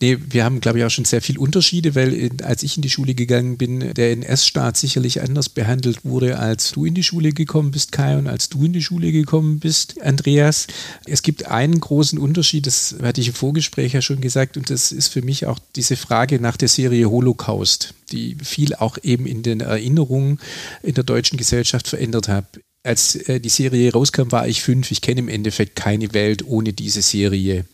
Nee, 0.00 0.16
wir 0.30 0.44
haben, 0.44 0.60
glaube 0.60 0.78
ich, 0.78 0.84
auch 0.84 0.90
schon 0.90 1.04
sehr 1.04 1.20
viele 1.20 1.40
Unterschiede, 1.40 1.96
weil 1.96 2.12
in, 2.12 2.40
als 2.42 2.62
ich 2.62 2.76
in 2.76 2.82
die 2.82 2.90
Schule 2.90 3.14
gegangen 3.14 3.58
bin, 3.58 3.94
der 3.94 4.12
NS-Staat 4.12 4.76
sicherlich 4.76 5.22
anders 5.22 5.48
behandelt 5.48 6.04
wurde, 6.04 6.38
als 6.38 6.70
du 6.70 6.84
in 6.84 6.94
die 6.94 7.02
Schule 7.02 7.32
gekommen 7.32 7.72
bist, 7.72 7.90
Kai, 7.90 8.16
und 8.16 8.28
als 8.28 8.48
du 8.48 8.64
in 8.64 8.72
die 8.72 8.82
Schule 8.82 9.10
gekommen 9.10 9.58
bist, 9.58 10.00
Andreas. 10.00 10.68
Es 11.04 11.22
gibt 11.22 11.46
einen 11.46 11.80
großen 11.80 12.16
Unterschied, 12.16 12.68
das 12.68 12.94
hatte 13.02 13.20
ich 13.20 13.28
im 13.28 13.34
Vorgespräch 13.34 13.92
ja 13.92 14.00
schon 14.00 14.20
gesagt, 14.20 14.56
und 14.56 14.70
das 14.70 14.92
ist 14.92 15.08
für 15.08 15.22
mich 15.22 15.46
auch 15.46 15.58
diese 15.74 15.96
Frage 15.96 16.40
nach 16.40 16.56
der 16.56 16.68
Serie 16.68 17.10
Holocaust, 17.10 17.94
die 18.12 18.36
viel 18.40 18.76
auch 18.76 18.98
eben 19.02 19.26
in 19.26 19.42
den 19.42 19.60
Erinnerungen 19.60 20.38
in 20.84 20.94
der 20.94 21.04
deutschen 21.04 21.38
Gesellschaft 21.38 21.88
verändert 21.88 22.28
hat 22.28 22.46
als 22.84 23.16
äh, 23.16 23.40
die 23.40 23.48
Serie 23.48 23.92
rauskam, 23.92 24.30
war 24.30 24.48
ich 24.48 24.62
fünf. 24.62 24.90
Ich 24.92 25.02
kenne 25.02 25.20
im 25.20 25.28
Endeffekt 25.28 25.76
keine 25.76 26.14
Welt 26.14 26.46
ohne 26.46 26.72
diese 26.72 27.02
Serie. 27.02 27.66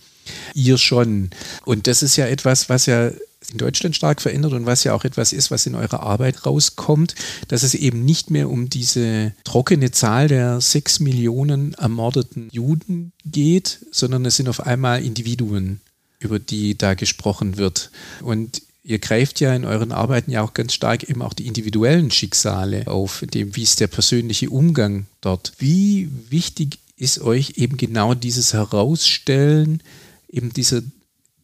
Ihr 0.54 0.78
schon. 0.78 1.30
Und 1.64 1.86
das 1.86 2.02
ist 2.02 2.16
ja 2.16 2.26
etwas, 2.26 2.68
was 2.68 2.86
ja 2.86 3.10
in 3.52 3.58
Deutschland 3.58 3.94
stark 3.94 4.22
verändert 4.22 4.52
und 4.52 4.66
was 4.66 4.84
ja 4.84 4.94
auch 4.94 5.04
etwas 5.04 5.32
ist, 5.32 5.50
was 5.50 5.66
in 5.66 5.74
eurer 5.74 6.00
Arbeit 6.00 6.46
rauskommt, 6.46 7.14
dass 7.48 7.62
es 7.62 7.74
eben 7.74 8.04
nicht 8.04 8.30
mehr 8.30 8.48
um 8.48 8.70
diese 8.70 9.32
trockene 9.44 9.90
Zahl 9.90 10.28
der 10.28 10.60
sechs 10.60 11.00
Millionen 11.00 11.74
ermordeten 11.74 12.48
Juden 12.50 13.12
geht, 13.24 13.80
sondern 13.90 14.24
es 14.24 14.36
sind 14.36 14.48
auf 14.48 14.60
einmal 14.60 15.04
Individuen, 15.04 15.80
über 16.18 16.38
die 16.38 16.76
da 16.76 16.94
gesprochen 16.94 17.56
wird. 17.56 17.90
Und 18.22 18.62
ihr 18.82 18.98
greift 18.98 19.40
ja 19.40 19.54
in 19.54 19.64
euren 19.64 19.92
Arbeiten 19.92 20.30
ja 20.30 20.42
auch 20.42 20.54
ganz 20.54 20.74
stark 20.74 21.08
eben 21.08 21.22
auch 21.22 21.32
die 21.32 21.46
individuellen 21.46 22.10
Schicksale 22.10 22.86
auf, 22.86 23.24
dem, 23.32 23.56
wie 23.56 23.62
ist 23.62 23.80
der 23.80 23.88
persönliche 23.88 24.50
Umgang 24.50 25.06
dort. 25.20 25.52
Wie 25.58 26.08
wichtig 26.28 26.78
ist 26.96 27.20
euch 27.20 27.54
eben 27.56 27.76
genau 27.76 28.14
dieses 28.14 28.52
Herausstellen 28.52 29.82
eben 30.34 30.52
dieser, 30.52 30.82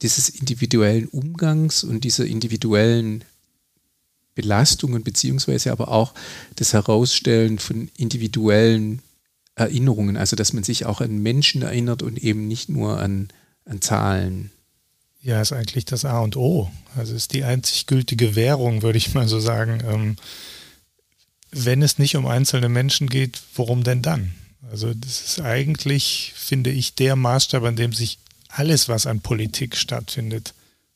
dieses 0.03 0.29
individuellen 0.29 1.07
Umgangs 1.09 1.85
und 1.85 2.05
dieser 2.05 2.27
individuellen 2.27 3.25
Belastungen, 4.35 5.03
beziehungsweise 5.03 5.73
aber 5.73 5.89
auch 5.89 6.15
das 6.57 6.73
Herausstellen 6.73 7.59
von 7.59 7.91
individuellen 7.97 9.03
Erinnerungen, 9.55 10.17
also 10.17 10.37
dass 10.37 10.53
man 10.53 10.65
sich 10.65 10.87
auch 10.87 11.01
an 11.01 11.19
Menschen 11.19 11.63
erinnert 11.63 12.03
und 12.03 12.19
eben 12.19 12.49
nicht 12.49 12.69
nur 12.69 12.99
an, 12.99 13.29
an 13.65 13.81
Zahlen. 13.81 14.51
Ja, 15.23 15.43
ist 15.43 15.53
eigentlich 15.53 15.85
das 15.85 16.05
A 16.05 16.21
und 16.21 16.37
O. 16.37 16.71
Also 16.97 17.15
ist 17.15 17.35
die 17.35 17.45
einzig 17.45 17.87
gültige 17.87 18.35
Währung, 18.37 18.83
würde 18.83 18.97
ich 18.97 19.13
mal 19.13 19.29
so 19.29 19.39
sagen. 19.39 19.83
Ähm, 19.87 20.17
wenn 21.51 21.83
es 21.83 21.99
nicht 21.99 22.17
um 22.17 22.27
einzelne 22.27 22.69
Menschen 22.69 23.11
geht, 23.11 23.41
worum 23.55 23.85
denn 23.85 24.03
dann? 24.03 24.33
Also 24.71 24.95
das 24.95 25.21
ist 25.21 25.41
eigentlich, 25.41 26.33
finde 26.37 26.71
ich, 26.71 26.95
der 26.95 27.17
Maßstab, 27.17 27.63
an 27.65 27.77
dem 27.77 27.93
sich 27.93 28.19
alles, 28.53 28.89
was 28.89 29.07
an 29.07 29.21
Politik 29.21 29.77
stattfindet 29.77 30.55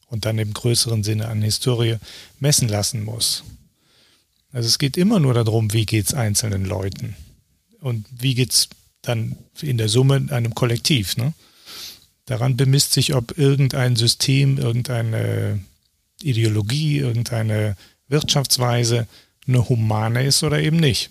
und 0.08 0.24
dann 0.24 0.38
im 0.38 0.52
größeren 0.52 1.02
Sinne 1.04 1.28
an 1.28 1.42
Historie 1.42 1.96
messen 2.38 2.68
lassen 2.68 3.04
muss. 3.04 3.44
Also 4.52 4.68
es 4.68 4.78
geht 4.78 4.96
immer 4.96 5.18
nur 5.18 5.34
darum, 5.34 5.72
wie 5.72 5.86
geht 5.86 6.06
es 6.06 6.14
einzelnen 6.14 6.64
Leuten 6.64 7.16
und 7.80 8.06
wie 8.10 8.34
geht 8.34 8.52
es 8.52 8.68
dann 9.02 9.36
in 9.60 9.78
der 9.78 9.88
Summe 9.88 10.26
einem 10.30 10.54
Kollektiv. 10.54 11.16
Ne? 11.16 11.34
Daran 12.26 12.56
bemisst 12.56 12.92
sich, 12.92 13.14
ob 13.14 13.36
irgendein 13.36 13.96
System, 13.96 14.58
irgendeine 14.58 15.60
Ideologie, 16.22 16.98
irgendeine 16.98 17.76
Wirtschaftsweise 18.08 19.06
eine 19.46 19.68
humane 19.68 20.24
ist 20.24 20.42
oder 20.42 20.60
eben 20.60 20.78
nicht. 20.78 21.10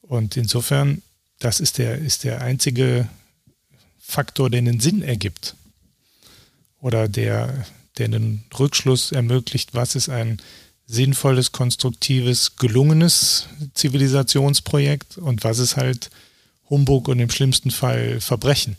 Und 0.00 0.36
insofern, 0.36 1.02
das 1.38 1.60
ist 1.60 1.78
der, 1.78 1.98
ist 1.98 2.24
der 2.24 2.40
einzige 2.40 3.08
Faktor, 4.10 4.48
der 4.48 4.58
einen 4.58 4.80
Sinn 4.80 5.02
ergibt 5.02 5.54
oder 6.80 7.08
der, 7.08 7.66
der 7.98 8.06
einen 8.06 8.42
Rückschluss 8.58 9.12
ermöglicht, 9.12 9.74
was 9.74 9.94
ist 9.94 10.08
ein 10.08 10.40
sinnvolles, 10.86 11.52
konstruktives, 11.52 12.56
gelungenes 12.56 13.48
Zivilisationsprojekt 13.74 15.18
und 15.18 15.44
was 15.44 15.58
ist 15.58 15.76
halt 15.76 16.08
Humbug 16.70 17.08
und 17.08 17.18
im 17.18 17.30
schlimmsten 17.30 17.70
Fall 17.70 18.22
Verbrechen. 18.22 18.78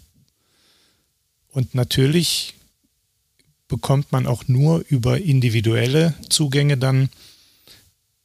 Und 1.51 1.75
natürlich 1.75 2.55
bekommt 3.67 4.11
man 4.11 4.25
auch 4.25 4.47
nur 4.47 4.83
über 4.89 5.21
individuelle 5.21 6.15
Zugänge 6.29 6.75
dann 6.75 7.09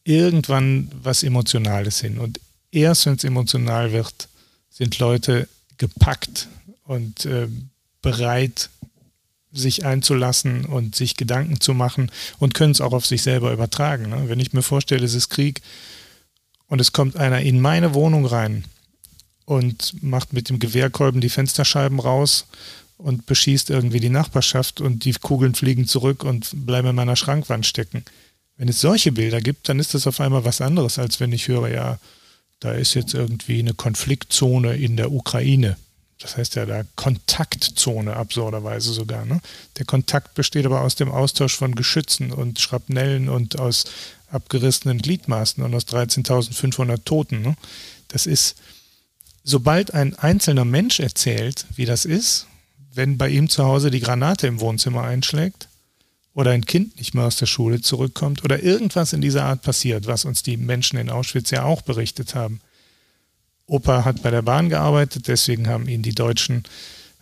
irgendwann 0.04 0.90
was 1.02 1.22
Emotionales 1.22 2.00
hin. 2.00 2.18
Und 2.18 2.40
erst 2.72 3.04
wenn 3.04 3.16
es 3.16 3.24
emotional 3.24 3.92
wird, 3.92 4.28
sind 4.70 4.98
Leute 4.98 5.48
gepackt 5.76 6.48
und 6.84 7.24
äh, 7.26 7.48
bereit, 8.02 8.70
sich 9.52 9.84
einzulassen 9.84 10.64
und 10.64 10.94
sich 10.94 11.16
Gedanken 11.16 11.60
zu 11.60 11.74
machen 11.74 12.10
und 12.38 12.54
können 12.54 12.72
es 12.72 12.80
auch 12.80 12.92
auf 12.92 13.06
sich 13.06 13.22
selber 13.22 13.52
übertragen. 13.52 14.10
Ne? 14.10 14.24
Wenn 14.28 14.40
ich 14.40 14.52
mir 14.52 14.62
vorstelle, 14.62 15.04
es 15.04 15.14
ist 15.14 15.30
Krieg 15.30 15.62
und 16.66 16.80
es 16.80 16.92
kommt 16.92 17.16
einer 17.16 17.40
in 17.40 17.60
meine 17.60 17.94
Wohnung 17.94 18.26
rein 18.26 18.64
und 19.44 20.02
macht 20.02 20.32
mit 20.32 20.48
dem 20.48 20.58
Gewehrkolben 20.58 21.20
die 21.20 21.28
Fensterscheiben 21.28 22.00
raus 22.00 22.46
und 22.96 23.26
beschießt 23.26 23.70
irgendwie 23.70 24.00
die 24.00 24.10
Nachbarschaft 24.10 24.80
und 24.80 25.04
die 25.04 25.12
Kugeln 25.12 25.54
fliegen 25.54 25.86
zurück 25.86 26.24
und 26.24 26.66
bleiben 26.66 26.88
in 26.88 26.96
meiner 26.96 27.16
Schrankwand 27.16 27.64
stecken. 27.64 28.04
Wenn 28.56 28.68
es 28.68 28.80
solche 28.80 29.12
Bilder 29.12 29.40
gibt, 29.40 29.68
dann 29.68 29.78
ist 29.78 29.94
das 29.94 30.06
auf 30.06 30.20
einmal 30.20 30.44
was 30.44 30.60
anderes, 30.60 30.98
als 30.98 31.20
wenn 31.20 31.32
ich 31.32 31.48
höre, 31.48 31.68
ja, 31.68 31.98
da 32.60 32.72
ist 32.72 32.94
jetzt 32.94 33.14
irgendwie 33.14 33.58
eine 33.58 33.74
Konfliktzone 33.74 34.76
in 34.76 34.96
der 34.96 35.12
Ukraine 35.12 35.76
das 36.20 36.36
heißt 36.36 36.54
ja 36.54 36.66
da 36.66 36.84
Kontaktzone 36.96 38.16
absurderweise 38.16 38.92
sogar. 38.92 39.24
Ne? 39.24 39.40
Der 39.78 39.86
Kontakt 39.86 40.34
besteht 40.34 40.66
aber 40.66 40.80
aus 40.80 40.94
dem 40.94 41.10
Austausch 41.10 41.56
von 41.56 41.74
Geschützen 41.74 42.32
und 42.32 42.60
Schrapnellen 42.60 43.28
und 43.28 43.58
aus 43.58 43.84
abgerissenen 44.30 44.98
Gliedmaßen 44.98 45.62
und 45.62 45.74
aus 45.74 45.86
13.500 45.86 47.04
Toten. 47.04 47.42
Ne? 47.42 47.56
Das 48.08 48.26
ist, 48.26 48.56
sobald 49.42 49.92
ein 49.92 50.14
einzelner 50.16 50.64
Mensch 50.64 51.00
erzählt, 51.00 51.66
wie 51.74 51.84
das 51.84 52.04
ist, 52.04 52.46
wenn 52.94 53.18
bei 53.18 53.28
ihm 53.28 53.48
zu 53.48 53.64
Hause 53.64 53.90
die 53.90 54.00
Granate 54.00 54.46
im 54.46 54.60
Wohnzimmer 54.60 55.02
einschlägt 55.02 55.68
oder 56.32 56.52
ein 56.52 56.64
Kind 56.64 56.96
nicht 56.96 57.14
mehr 57.14 57.24
aus 57.24 57.36
der 57.36 57.46
Schule 57.46 57.80
zurückkommt 57.80 58.44
oder 58.44 58.62
irgendwas 58.62 59.12
in 59.12 59.20
dieser 59.20 59.44
Art 59.44 59.62
passiert, 59.62 60.06
was 60.06 60.24
uns 60.24 60.42
die 60.42 60.56
Menschen 60.56 60.98
in 60.98 61.10
Auschwitz 61.10 61.50
ja 61.50 61.64
auch 61.64 61.82
berichtet 61.82 62.34
haben, 62.34 62.60
Opa 63.66 64.04
hat 64.04 64.22
bei 64.22 64.30
der 64.30 64.42
Bahn 64.42 64.68
gearbeitet, 64.68 65.28
deswegen 65.28 65.68
haben 65.68 65.88
ihn 65.88 66.02
die 66.02 66.14
Deutschen 66.14 66.64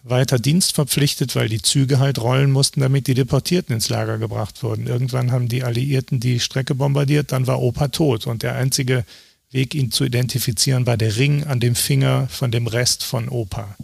weiter 0.03 0.39
Dienst 0.39 0.75
verpflichtet, 0.75 1.37
weil 1.37 1.49
die 1.49 1.63
Züge 1.63 2.01
halt 2.01 2.19
rollen 2.19 2.51
mussten, 2.51 2.81
damit 2.81 3.07
die 3.07 3.15
Deportierten 3.15 3.75
ins 3.75 3.89
Lager 3.89 4.19
gebracht 4.19 4.63
wurden. 4.63 4.89
Irgendwann 4.89 5.31
haben 5.31 5.49
die 5.49 5.63
Alliierten 5.63 6.19
die 6.19 6.41
Strecke 6.41 6.75
bombardiert, 6.75 7.31
dann 7.31 7.47
war 7.47 7.63
Opa 7.63 7.89
tot 7.89 8.27
und 8.27 8.43
der 8.43 8.57
einzige 8.57 9.05
Weg, 9.53 9.75
ihn 9.75 9.93
zu 9.93 10.05
identifizieren, 10.05 10.87
war 10.87 10.97
der 10.97 11.17
Ring 11.17 11.45
an 11.45 11.61
dem 11.61 11.75
Finger 11.75 12.27
von 12.29 12.51
dem 12.51 12.67
Rest 12.67 13.05
von 13.05 13.29
Opa. 13.29 13.77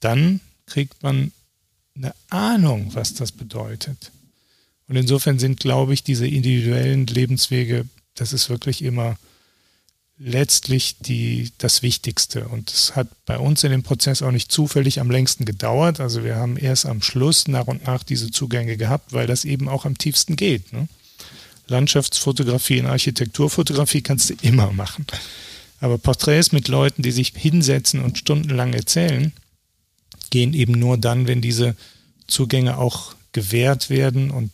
Dann 0.00 0.40
kriegt 0.66 1.02
man 1.02 1.32
eine 1.96 2.14
Ahnung, 2.30 2.90
was 2.94 3.14
das 3.14 3.32
bedeutet. 3.32 4.12
Und 4.88 4.96
insofern 4.96 5.38
sind, 5.38 5.58
glaube 5.58 5.94
ich, 5.94 6.04
diese 6.04 6.28
individuellen 6.28 7.06
Lebenswege, 7.06 7.86
das 8.14 8.32
ist 8.32 8.48
wirklich 8.48 8.82
immer 8.82 9.16
letztlich 10.18 10.96
die, 11.00 11.52
das 11.58 11.82
Wichtigste. 11.82 12.48
Und 12.48 12.70
es 12.70 12.96
hat 12.96 13.08
bei 13.26 13.38
uns 13.38 13.64
in 13.64 13.70
dem 13.70 13.82
Prozess 13.82 14.22
auch 14.22 14.30
nicht 14.30 14.50
zufällig 14.50 15.00
am 15.00 15.10
längsten 15.10 15.44
gedauert. 15.44 16.00
Also 16.00 16.24
wir 16.24 16.36
haben 16.36 16.56
erst 16.56 16.86
am 16.86 17.02
Schluss 17.02 17.48
nach 17.48 17.66
und 17.66 17.86
nach 17.86 18.02
diese 18.02 18.30
Zugänge 18.30 18.76
gehabt, 18.76 19.12
weil 19.12 19.26
das 19.26 19.44
eben 19.44 19.68
auch 19.68 19.84
am 19.84 19.98
tiefsten 19.98 20.36
geht. 20.36 20.72
Ne? 20.72 20.88
Landschaftsfotografie 21.68 22.80
und 22.80 22.86
Architekturfotografie 22.86 24.02
kannst 24.02 24.30
du 24.30 24.34
immer 24.40 24.72
machen. 24.72 25.06
Aber 25.80 25.98
Porträts 25.98 26.52
mit 26.52 26.68
Leuten, 26.68 27.02
die 27.02 27.12
sich 27.12 27.32
hinsetzen 27.36 28.02
und 28.02 28.16
stundenlang 28.16 28.72
erzählen, 28.72 29.32
gehen 30.30 30.54
eben 30.54 30.72
nur 30.72 30.96
dann, 30.96 31.26
wenn 31.26 31.42
diese 31.42 31.76
Zugänge 32.26 32.78
auch 32.78 33.14
gewährt 33.32 33.90
werden 33.90 34.30
und 34.30 34.50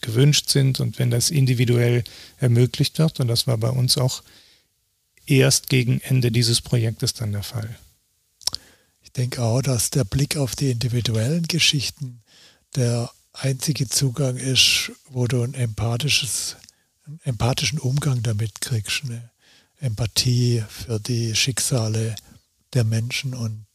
gewünscht 0.00 0.50
sind 0.50 0.80
und 0.80 0.98
wenn 0.98 1.10
das 1.10 1.30
individuell 1.30 2.04
ermöglicht 2.38 2.98
wird. 2.98 3.20
Und 3.20 3.28
das 3.28 3.46
war 3.46 3.56
bei 3.56 3.70
uns 3.70 3.96
auch 3.96 4.22
erst 5.28 5.68
gegen 5.68 6.00
Ende 6.00 6.32
dieses 6.32 6.60
Projektes 6.60 7.12
dann 7.14 7.32
der 7.32 7.42
Fall. 7.42 7.78
Ich 9.02 9.12
denke 9.12 9.42
auch, 9.42 9.62
dass 9.62 9.90
der 9.90 10.04
Blick 10.04 10.36
auf 10.36 10.56
die 10.56 10.70
individuellen 10.70 11.44
Geschichten 11.44 12.22
der 12.76 13.10
einzige 13.32 13.88
Zugang 13.88 14.36
ist, 14.36 14.92
wo 15.08 15.26
du 15.26 15.42
ein 15.42 15.54
empathisches, 15.54 16.56
einen 17.06 17.20
empathischen 17.24 17.78
Umgang 17.78 18.22
damit 18.22 18.60
kriegst, 18.60 19.04
eine 19.04 19.30
Empathie 19.80 20.64
für 20.68 20.98
die 20.98 21.34
Schicksale 21.34 22.16
der 22.74 22.84
Menschen 22.84 23.34
und 23.34 23.66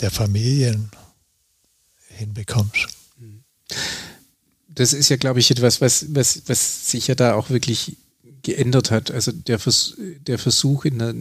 der 0.00 0.10
Familien 0.10 0.90
hinbekommst. 2.08 2.88
Das 4.68 4.92
ist 4.92 5.08
ja, 5.08 5.16
glaube 5.16 5.40
ich, 5.40 5.50
etwas, 5.50 5.80
was, 5.80 6.14
was, 6.14 6.42
was 6.46 6.90
sich 6.90 7.08
ja 7.08 7.14
da 7.14 7.34
auch 7.34 7.50
wirklich 7.50 7.96
geändert 8.48 8.90
hat. 8.90 9.10
Also 9.10 9.30
der, 9.30 9.58
Vers 9.58 9.94
der 10.26 10.38
Versuch 10.38 10.86
in 10.86 10.98
der 10.98 11.14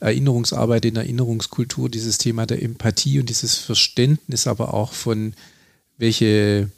Erinnerungsarbeit, 0.00 0.86
in 0.86 0.94
der 0.94 1.04
Erinnerungskultur, 1.04 1.90
dieses 1.90 2.16
Thema 2.16 2.46
der 2.46 2.62
Empathie 2.62 3.20
und 3.20 3.28
dieses 3.28 3.58
Verständnis 3.58 4.46
aber 4.46 4.72
auch 4.72 4.94
von 4.94 5.34
welche 5.98 6.70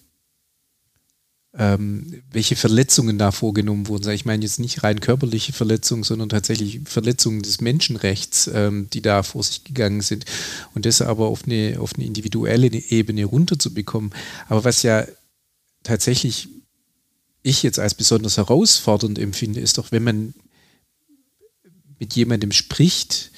ähm, 1.59 2.23
welche 2.31 2.57
Verletzungen 2.57 3.17
da 3.17 3.31
vorgenommen 3.31 3.87
wurden. 3.87 4.11
Ich 4.11 4.27
meine 4.27 4.43
jetzt 4.43 4.59
nicht 4.59 4.83
rein 4.83 5.01
körperliche 5.01 5.53
Verletzungen, 5.53 6.03
sondern 6.03 6.29
tatsächlich 6.29 6.81
Verletzungen 6.85 7.43
des 7.43 7.61
Menschenrechts, 7.61 8.51
ähm, 8.53 8.89
die 8.93 9.01
da 9.01 9.23
vor 9.23 9.43
sich 9.43 9.65
gegangen 9.65 10.03
sind. 10.03 10.27
Und 10.75 10.85
das 10.85 11.01
aber 11.01 11.29
auf 11.29 11.45
eine, 11.47 11.77
auf 11.79 11.95
eine 11.95 12.05
individuelle 12.05 12.67
Ebene 12.69 13.25
runterzubekommen. 13.25 14.11
Aber 14.49 14.65
was 14.65 14.83
ja 14.83 15.07
tatsächlich 15.83 16.49
ich 17.47 17.63
jetzt 17.63 17.79
als 17.79 17.95
besonders 17.95 18.37
herausfordernd 18.37 19.19
empfinde, 19.19 19.61
ist 19.61 19.79
doch, 19.79 19.93
wenn 19.93 20.05
man 20.05 20.35
mit 21.99 22.15
jemandem 22.15 22.53
spricht 22.53 23.31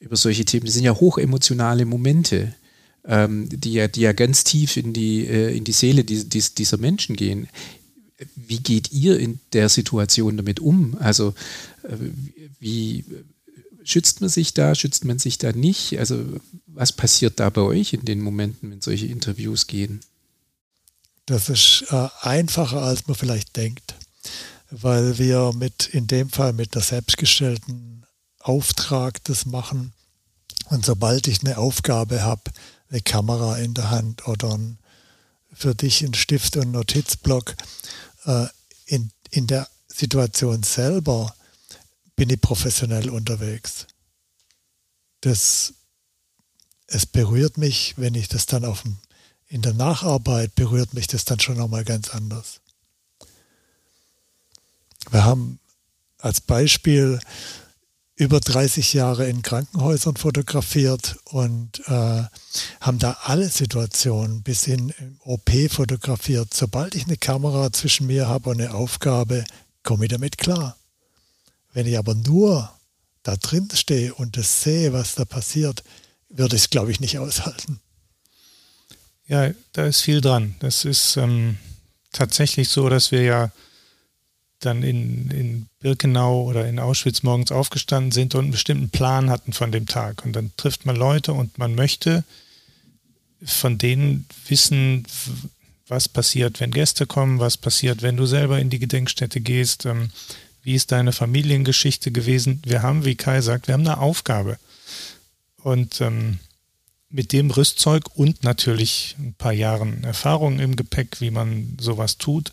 über 0.00 0.16
solche 0.16 0.44
Themen, 0.44 0.66
das 0.66 0.74
sind 0.74 0.84
ja 0.84 0.94
hochemotionale 0.98 1.84
Momente 1.84 2.54
ähm, 3.04 3.48
die, 3.48 3.72
ja, 3.72 3.88
die 3.88 4.02
ja 4.02 4.12
ganz 4.12 4.44
tief 4.44 4.76
in 4.76 4.92
die, 4.92 5.26
äh, 5.26 5.56
in 5.56 5.64
die 5.64 5.72
Seele 5.72 6.04
die, 6.04 6.28
die, 6.28 6.42
dieser 6.56 6.78
Menschen 6.78 7.16
gehen. 7.16 7.48
Wie 8.36 8.60
geht 8.60 8.92
ihr 8.92 9.18
in 9.18 9.40
der 9.52 9.68
Situation 9.68 10.36
damit 10.36 10.60
um? 10.60 10.96
Also 10.98 11.34
äh, 11.82 11.96
wie 12.60 13.04
schützt 13.84 14.20
man 14.20 14.30
sich 14.30 14.54
da, 14.54 14.74
schützt 14.74 15.04
man 15.04 15.18
sich 15.18 15.38
da 15.38 15.52
nicht? 15.52 15.98
Also 15.98 16.24
was 16.66 16.92
passiert 16.92 17.40
da 17.40 17.50
bei 17.50 17.62
euch 17.62 17.92
in 17.92 18.04
den 18.04 18.20
Momenten, 18.20 18.70
wenn 18.70 18.80
solche 18.80 19.06
Interviews 19.06 19.66
gehen? 19.66 20.00
Das 21.32 21.48
ist 21.48 21.86
äh, 21.88 22.08
einfacher, 22.20 22.82
als 22.82 23.06
man 23.06 23.16
vielleicht 23.16 23.56
denkt, 23.56 23.94
weil 24.70 25.16
wir 25.16 25.54
mit 25.54 25.86
in 25.86 26.06
dem 26.06 26.28
Fall 26.28 26.52
mit 26.52 26.74
der 26.74 26.82
selbstgestellten 26.82 28.04
Auftrag 28.38 29.24
das 29.24 29.46
machen. 29.46 29.94
Und 30.68 30.84
sobald 30.84 31.28
ich 31.28 31.40
eine 31.40 31.56
Aufgabe 31.56 32.22
habe, 32.22 32.50
eine 32.90 33.00
Kamera 33.00 33.56
in 33.56 33.72
der 33.72 33.88
Hand 33.88 34.28
oder 34.28 34.52
ein, 34.52 34.78
für 35.54 35.74
dich 35.74 36.02
ein 36.02 36.12
Stift 36.12 36.58
und 36.58 36.72
Notizblock. 36.72 37.54
Äh, 38.26 38.48
in, 38.84 39.10
in 39.30 39.46
der 39.46 39.66
Situation 39.88 40.62
selber 40.62 41.34
bin 42.14 42.28
ich 42.28 42.42
professionell 42.42 43.08
unterwegs. 43.08 43.86
Das, 45.22 45.72
es 46.88 47.06
berührt 47.06 47.56
mich, 47.56 47.94
wenn 47.96 48.14
ich 48.16 48.28
das 48.28 48.44
dann 48.44 48.66
auf 48.66 48.82
dem, 48.82 48.98
in 49.52 49.60
der 49.60 49.74
Nacharbeit 49.74 50.54
berührt 50.54 50.94
mich 50.94 51.08
das 51.08 51.26
dann 51.26 51.38
schon 51.38 51.58
nochmal 51.58 51.84
ganz 51.84 52.08
anders. 52.08 52.60
Wir 55.10 55.26
haben 55.26 55.58
als 56.16 56.40
Beispiel 56.40 57.20
über 58.14 58.40
30 58.40 58.94
Jahre 58.94 59.28
in 59.28 59.42
Krankenhäusern 59.42 60.16
fotografiert 60.16 61.18
und 61.24 61.86
äh, 61.86 62.22
haben 62.80 62.98
da 62.98 63.18
alle 63.24 63.50
Situationen 63.50 64.42
bis 64.42 64.66
in 64.66 64.88
im 64.98 65.18
OP 65.20 65.50
fotografiert. 65.68 66.54
Sobald 66.54 66.94
ich 66.94 67.04
eine 67.04 67.18
Kamera 67.18 67.70
zwischen 67.74 68.06
mir 68.06 68.28
habe 68.28 68.48
und 68.48 68.58
eine 68.58 68.72
Aufgabe, 68.72 69.44
komme 69.82 70.06
ich 70.06 70.10
damit 70.10 70.38
klar. 70.38 70.78
Wenn 71.74 71.86
ich 71.86 71.98
aber 71.98 72.14
nur 72.14 72.72
da 73.22 73.36
drin 73.36 73.68
stehe 73.74 74.14
und 74.14 74.38
das 74.38 74.62
sehe, 74.62 74.94
was 74.94 75.14
da 75.14 75.26
passiert, 75.26 75.84
würde 76.30 76.56
ich 76.56 76.62
es, 76.62 76.70
glaube 76.70 76.90
ich, 76.90 77.00
nicht 77.00 77.18
aushalten. 77.18 77.82
Ja, 79.32 79.50
da 79.72 79.86
ist 79.86 80.02
viel 80.02 80.20
dran. 80.20 80.56
Das 80.58 80.84
ist 80.84 81.16
ähm, 81.16 81.56
tatsächlich 82.12 82.68
so, 82.68 82.90
dass 82.90 83.12
wir 83.12 83.22
ja 83.22 83.50
dann 84.58 84.82
in, 84.82 85.30
in 85.30 85.68
Birkenau 85.80 86.42
oder 86.42 86.68
in 86.68 86.78
Auschwitz 86.78 87.22
morgens 87.22 87.50
aufgestanden 87.50 88.12
sind 88.12 88.34
und 88.34 88.42
einen 88.42 88.50
bestimmten 88.50 88.90
Plan 88.90 89.30
hatten 89.30 89.54
von 89.54 89.72
dem 89.72 89.86
Tag. 89.86 90.22
Und 90.26 90.34
dann 90.34 90.52
trifft 90.58 90.84
man 90.84 90.96
Leute 90.96 91.32
und 91.32 91.56
man 91.56 91.74
möchte 91.74 92.24
von 93.42 93.78
denen 93.78 94.26
wissen, 94.48 95.06
was 95.88 96.10
passiert, 96.10 96.60
wenn 96.60 96.70
Gäste 96.70 97.06
kommen, 97.06 97.38
was 97.38 97.56
passiert, 97.56 98.02
wenn 98.02 98.18
du 98.18 98.26
selber 98.26 98.60
in 98.60 98.68
die 98.68 98.80
Gedenkstätte 98.80 99.40
gehst, 99.40 99.86
ähm, 99.86 100.10
wie 100.62 100.74
ist 100.74 100.92
deine 100.92 101.12
Familiengeschichte 101.12 102.10
gewesen. 102.10 102.60
Wir 102.66 102.82
haben, 102.82 103.06
wie 103.06 103.14
Kai 103.14 103.40
sagt, 103.40 103.66
wir 103.66 103.72
haben 103.72 103.86
eine 103.86 103.96
Aufgabe. 103.96 104.58
Und 105.62 106.02
ähm, 106.02 106.38
mit 107.12 107.32
dem 107.32 107.50
Rüstzeug 107.50 108.04
und 108.14 108.42
natürlich 108.42 109.16
ein 109.18 109.34
paar 109.34 109.52
Jahren 109.52 110.02
Erfahrung 110.02 110.58
im 110.58 110.76
Gepäck, 110.76 111.20
wie 111.20 111.30
man 111.30 111.76
sowas 111.80 112.18
tut, 112.18 112.52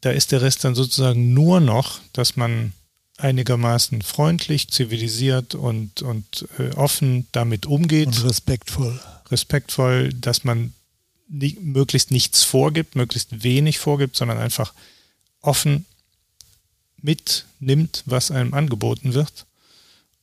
da 0.00 0.10
ist 0.10 0.32
der 0.32 0.42
Rest 0.42 0.64
dann 0.64 0.74
sozusagen 0.74 1.32
nur 1.32 1.60
noch, 1.60 2.00
dass 2.12 2.36
man 2.36 2.72
einigermaßen 3.16 4.02
freundlich, 4.02 4.68
zivilisiert 4.70 5.54
und, 5.54 6.02
und 6.02 6.46
äh, 6.58 6.70
offen 6.74 7.26
damit 7.32 7.66
umgeht. 7.66 8.06
Und 8.06 8.24
respektvoll. 8.24 9.00
Respektvoll, 9.30 10.12
dass 10.12 10.44
man 10.44 10.72
nie, 11.28 11.56
möglichst 11.60 12.10
nichts 12.10 12.44
vorgibt, 12.44 12.94
möglichst 12.94 13.42
wenig 13.42 13.78
vorgibt, 13.78 14.16
sondern 14.16 14.38
einfach 14.38 14.72
offen 15.40 15.84
mitnimmt, 17.00 18.02
was 18.06 18.30
einem 18.30 18.54
angeboten 18.54 19.14
wird. 19.14 19.46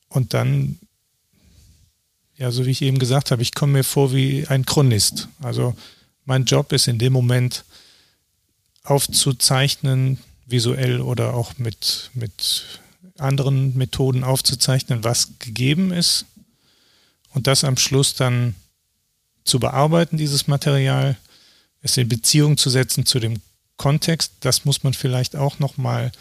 Und 0.08 0.34
dann, 0.34 0.80
ja, 2.38 2.52
so 2.52 2.66
wie 2.66 2.72
ich 2.72 2.82
eben 2.82 3.00
gesagt 3.00 3.32
habe, 3.32 3.42
ich 3.42 3.54
komme 3.54 3.74
mir 3.74 3.84
vor 3.84 4.14
wie 4.14 4.48
ein 4.48 4.66
Chronist. 4.66 5.28
Also 5.42 5.76
mein 6.26 6.46
Job 6.46 6.72
ist 6.74 6.88
in 6.88 7.00
dem 7.00 7.14
Moment, 7.14 7.64
aufzuzeichnen, 8.84 10.20
visuell 10.46 11.02
oder 11.02 11.34
auch 11.34 11.58
mit, 11.58 12.12
mit 12.14 12.66
anderen 13.18 13.76
Methoden 13.76 14.24
aufzuzeichnen, 14.24 15.04
was 15.04 15.40
gegeben 15.40 15.92
ist 15.92 16.26
und 17.34 17.48
das 17.48 17.64
am 17.64 17.78
Schluss 17.78 18.14
dann 18.14 18.56
zu 19.44 19.60
bearbeiten, 19.60 20.18
dieses 20.18 20.48
Material, 20.48 21.18
es 21.82 21.98
in 21.98 22.10
Beziehung 22.10 22.58
zu 22.58 22.70
setzen 22.70 23.06
zu 23.06 23.20
dem 23.20 23.42
Kontext, 23.78 24.34
das 24.42 24.66
muss 24.66 24.84
man 24.84 24.94
vielleicht 24.94 25.36
auch 25.36 25.60
nochmal 25.60 26.06
mal 26.06 26.12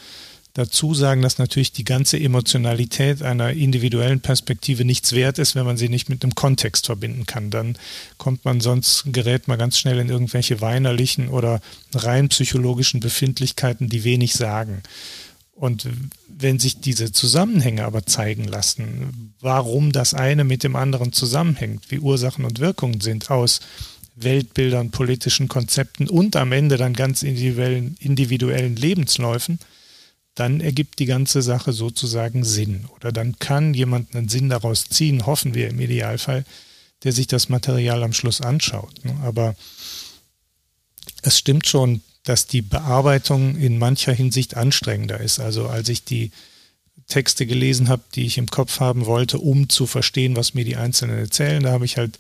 dazu 0.55 0.95
sagen, 0.95 1.21
dass 1.21 1.39
natürlich 1.39 1.73
die 1.73 1.85
ganze 1.85 2.19
Emotionalität 2.19 3.23
einer 3.23 3.51
individuellen 3.51 4.21
Perspektive 4.21 4.85
nichts 4.85 5.13
wert 5.13 5.39
ist, 5.39 5.57
wenn 5.57 5.67
man 5.67 5.77
sie 5.77 5.89
nicht 5.89 6.09
mit 6.09 6.23
einem 6.23 6.37
Kontext 6.37 6.87
verbinden 6.87 7.27
kann. 7.27 7.51
Dann 7.51 7.77
kommt 8.19 8.45
man 8.45 8.61
sonst, 8.61 9.05
gerät 9.07 9.49
man 9.49 9.59
ganz 9.59 9.79
schnell 9.79 9.99
in 9.99 10.09
irgendwelche 10.09 10.61
weinerlichen 10.61 11.29
oder 11.29 11.61
rein 11.93 12.29
psychologischen 12.29 13.01
Befindlichkeiten, 13.01 13.89
die 13.89 14.05
wenig 14.05 14.35
sagen. 14.35 14.83
Und 15.57 15.89
wenn 16.29 16.59
sich 16.59 16.81
diese 16.81 17.13
Zusammenhänge 17.13 17.85
aber 17.85 18.07
zeigen 18.07 18.45
lassen, 18.45 19.35
warum 19.41 19.93
das 19.93 20.15
eine 20.15 20.45
mit 20.45 20.63
dem 20.63 20.77
anderen 20.77 21.13
zusammenhängt, 21.13 21.91
wie 21.91 21.99
Ursachen 21.99 22.45
und 22.45 22.61
Wirkungen 22.61 23.01
sind 23.01 23.31
aus 23.31 23.61
Weltbildern, 24.17 24.91
politischen 24.91 25.49
Konzepten 25.49 26.09
und 26.09 26.37
am 26.37 26.53
Ende 26.53 26.77
dann 26.77 26.93
ganz 26.93 27.25
individuellen, 27.25 27.97
individuellen 27.99 28.77
Lebensläufen, 28.77 29.59
dann 30.35 30.61
ergibt 30.61 30.99
die 30.99 31.07
ganze 31.07 31.43
Sache 31.43 31.73
sozusagen 31.73 32.45
Sinn. 32.45 32.87
Oder 32.97 33.13
dann 33.13 33.39
kann 33.39 33.75
jemand 33.75 34.15
einen 34.15 34.29
Sinn 34.29 34.49
daraus 34.49 34.85
ziehen, 34.89 35.27
hoffen 35.27 35.55
wir 35.55 35.69
im 35.69 35.81
Idealfall, 35.81 36.45
der 37.05 37.13
sich 37.13 37.27
das 37.27 37.49
Material 37.49 38.03
am 38.03 38.13
Schluss 38.13 38.41
anschaut. 38.41 39.05
Ne? 39.05 39.17
Aber 39.23 39.55
es 41.23 41.39
stimmt 41.39 41.67
schon, 41.67 42.01
dass 42.25 42.47
die 42.47 42.63
Bearbeitung 42.63 43.57
in 43.57 43.79
mancher 43.79 44.13
Hinsicht 44.13 44.57
anstrengender 44.57 45.21
ist. 45.21 45.39
Also 45.39 45.69
als 45.69 45.89
ich 45.89 46.05
die 46.05 46.33
Texte 47.07 47.47
gelesen 47.47 47.89
habe, 47.89 48.03
die 48.15 48.27
ich 48.27 48.39
im 48.39 48.49
Kopf 48.49 48.81
haben 48.81 49.07
wollte, 49.07 49.39
um 49.39 49.69
zu 49.69 49.87
verstehen, 49.87 50.37
was 50.37 50.55
mir 50.55 50.65
die 50.65 50.77
Einzelnen 50.77 51.19
erzählen, 51.19 51.63
da 51.63 51.73
habe 51.73 51.85
ich 51.85 51.99
halt 51.99 52.19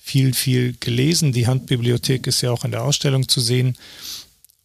viel, 0.00 0.34
viel 0.34 0.74
gelesen. 0.80 1.32
Die 1.32 1.46
Handbibliothek 1.46 2.26
ist 2.26 2.40
ja 2.40 2.50
auch 2.50 2.64
in 2.64 2.70
der 2.70 2.84
Ausstellung 2.84 3.28
zu 3.28 3.40
sehen. 3.40 3.76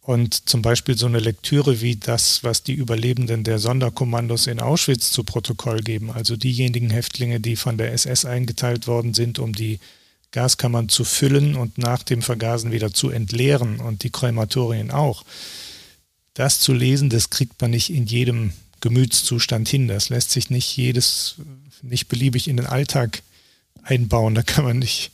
Und 0.09 0.49
zum 0.49 0.63
Beispiel 0.63 0.97
so 0.97 1.05
eine 1.05 1.19
Lektüre 1.19 1.81
wie 1.81 1.95
das, 1.95 2.43
was 2.43 2.63
die 2.63 2.73
Überlebenden 2.73 3.43
der 3.43 3.59
Sonderkommandos 3.59 4.47
in 4.47 4.59
Auschwitz 4.59 5.11
zu 5.11 5.23
Protokoll 5.23 5.81
geben, 5.81 6.09
also 6.09 6.35
diejenigen 6.35 6.89
Häftlinge, 6.89 7.39
die 7.39 7.55
von 7.55 7.77
der 7.77 7.93
SS 7.93 8.25
eingeteilt 8.25 8.87
worden 8.87 9.13
sind, 9.13 9.37
um 9.37 9.53
die 9.53 9.79
Gaskammern 10.31 10.89
zu 10.89 11.03
füllen 11.03 11.55
und 11.55 11.77
nach 11.77 12.01
dem 12.01 12.23
Vergasen 12.23 12.71
wieder 12.71 12.91
zu 12.91 13.11
entleeren 13.11 13.79
und 13.79 14.01
die 14.01 14.09
Krematorien 14.09 14.89
auch. 14.89 15.25
Das 16.33 16.59
zu 16.59 16.73
lesen, 16.73 17.11
das 17.11 17.29
kriegt 17.29 17.61
man 17.61 17.69
nicht 17.69 17.91
in 17.91 18.07
jedem 18.07 18.53
Gemütszustand 18.81 19.69
hin. 19.69 19.87
Das 19.87 20.09
lässt 20.09 20.31
sich 20.31 20.49
nicht 20.49 20.75
jedes, 20.75 21.35
nicht 21.83 22.07
beliebig 22.07 22.47
in 22.47 22.57
den 22.57 22.65
Alltag 22.65 23.21
einbauen. 23.83 24.33
Da 24.33 24.41
kann 24.41 24.63
man 24.65 24.79
nicht 24.79 25.11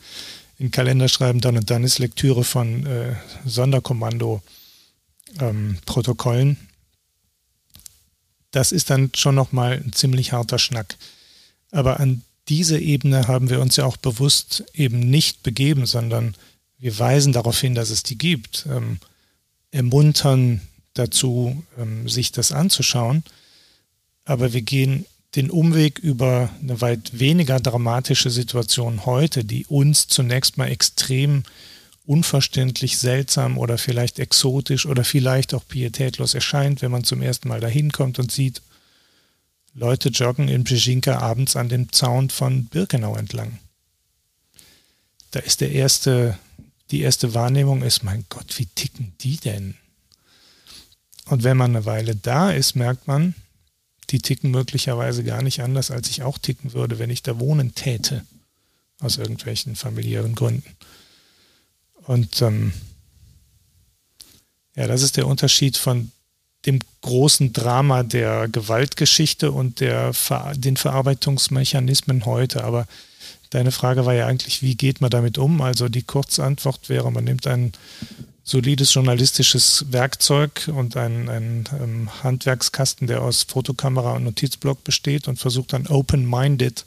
in 0.57 0.67
den 0.67 0.71
Kalender 0.71 1.09
schreiben, 1.09 1.41
dann 1.41 1.57
und 1.57 1.69
dann 1.69 1.83
ist 1.83 1.99
Lektüre 1.99 2.45
von 2.45 2.85
äh, 2.85 3.15
Sonderkommando 3.45 4.41
ähm, 5.39 5.77
Protokollen. 5.85 6.57
Das 8.51 8.71
ist 8.71 8.89
dann 8.89 9.11
schon 9.15 9.35
nochmal 9.35 9.81
ein 9.83 9.93
ziemlich 9.93 10.31
harter 10.31 10.59
Schnack. 10.59 10.95
Aber 11.71 11.99
an 11.99 12.21
diese 12.47 12.79
Ebene 12.79 13.27
haben 13.27 13.49
wir 13.49 13.59
uns 13.59 13.75
ja 13.75 13.85
auch 13.85 13.97
bewusst 13.97 14.63
eben 14.73 14.99
nicht 14.99 15.43
begeben, 15.43 15.85
sondern 15.85 16.35
wir 16.77 16.97
weisen 16.99 17.33
darauf 17.33 17.59
hin, 17.59 17.75
dass 17.75 17.89
es 17.89 18.03
die 18.03 18.17
gibt, 18.17 18.65
ähm, 18.69 18.99
ermuntern 19.71 20.61
dazu, 20.93 21.63
ähm, 21.77 22.07
sich 22.07 22.31
das 22.31 22.51
anzuschauen. 22.51 23.23
Aber 24.23 24.53
wir 24.53 24.61
gehen 24.61 25.05
den 25.35 25.51
Umweg 25.51 25.99
über 25.99 26.49
eine 26.61 26.79
weit 26.81 27.19
weniger 27.19 27.59
dramatische 27.59 28.29
Situation 28.29 29.05
heute, 29.05 29.43
die 29.43 29.65
uns 29.65 30.07
zunächst 30.07 30.57
mal 30.57 30.67
extrem 30.67 31.43
unverständlich, 32.05 32.97
seltsam 32.97 33.57
oder 33.57 33.77
vielleicht 33.77 34.19
exotisch 34.19 34.85
oder 34.85 35.03
vielleicht 35.03 35.53
auch 35.53 35.67
pietätlos 35.67 36.33
erscheint, 36.33 36.81
wenn 36.81 36.91
man 36.91 37.03
zum 37.03 37.21
ersten 37.21 37.47
Mal 37.47 37.59
dahin 37.59 37.91
kommt 37.91 38.19
und 38.19 38.31
sieht, 38.31 38.61
Leute 39.73 40.09
joggen 40.09 40.47
in 40.47 40.63
Brzezinka 40.63 41.19
abends 41.19 41.55
an 41.55 41.67
dem 41.67 41.91
Zaun 41.91 42.29
von 42.29 42.65
Birkenau 42.65 43.15
entlang. 43.15 43.59
Da 45.31 45.39
ist 45.39 45.59
der 45.59 45.71
erste, 45.71 46.39
die 46.91 47.01
erste 47.01 47.33
Wahrnehmung 47.33 47.81
ist, 47.81 48.03
mein 48.03 48.25
Gott, 48.29 48.57
wie 48.57 48.67
ticken 48.67 49.13
die 49.19 49.37
denn? 49.37 49.75
Und 51.25 51.43
wenn 51.43 51.57
man 51.57 51.75
eine 51.75 51.85
Weile 51.85 52.15
da 52.15 52.51
ist, 52.51 52.75
merkt 52.75 53.07
man, 53.07 53.35
die 54.11 54.19
ticken 54.19 54.51
möglicherweise 54.51 55.23
gar 55.23 55.41
nicht 55.41 55.61
anders, 55.61 55.91
als 55.91 56.09
ich 56.09 56.23
auch 56.23 56.37
ticken 56.37 56.73
würde, 56.73 56.99
wenn 56.99 57.09
ich 57.09 57.23
da 57.23 57.39
wohnen 57.39 57.75
täte. 57.75 58.23
Aus 59.01 59.17
irgendwelchen 59.17 59.75
familiären 59.75 60.35
Gründen. 60.35 60.77
Und 62.07 62.41
ähm, 62.41 62.73
ja, 64.75 64.87
das 64.87 65.01
ist 65.01 65.17
der 65.17 65.27
Unterschied 65.27 65.77
von 65.77 66.11
dem 66.65 66.79
großen 67.01 67.53
Drama 67.53 68.03
der 68.03 68.47
Gewaltgeschichte 68.47 69.51
und 69.51 69.79
der, 69.79 70.11
den 70.55 70.77
Verarbeitungsmechanismen 70.77 72.25
heute. 72.25 72.63
Aber 72.63 72.87
deine 73.51 73.71
Frage 73.71 74.05
war 74.05 74.13
ja 74.13 74.27
eigentlich, 74.27 74.61
wie 74.61 74.75
geht 74.75 75.01
man 75.01 75.11
damit 75.11 75.37
um? 75.37 75.61
Also 75.61 75.89
die 75.89 76.01
Kurzantwort 76.01 76.89
wäre, 76.89 77.11
man 77.11 77.23
nimmt 77.23 77.47
ein 77.47 77.73
solides 78.43 78.93
journalistisches 78.93 79.85
Werkzeug 79.89 80.69
und 80.73 80.97
einen, 80.97 81.29
einen 81.29 81.63
ähm, 81.81 82.23
Handwerkskasten, 82.23 83.07
der 83.07 83.21
aus 83.21 83.43
Fotokamera 83.43 84.13
und 84.13 84.23
Notizblock 84.23 84.83
besteht 84.83 85.27
und 85.27 85.39
versucht 85.39 85.73
dann 85.73 85.87
open-minded 85.87 86.85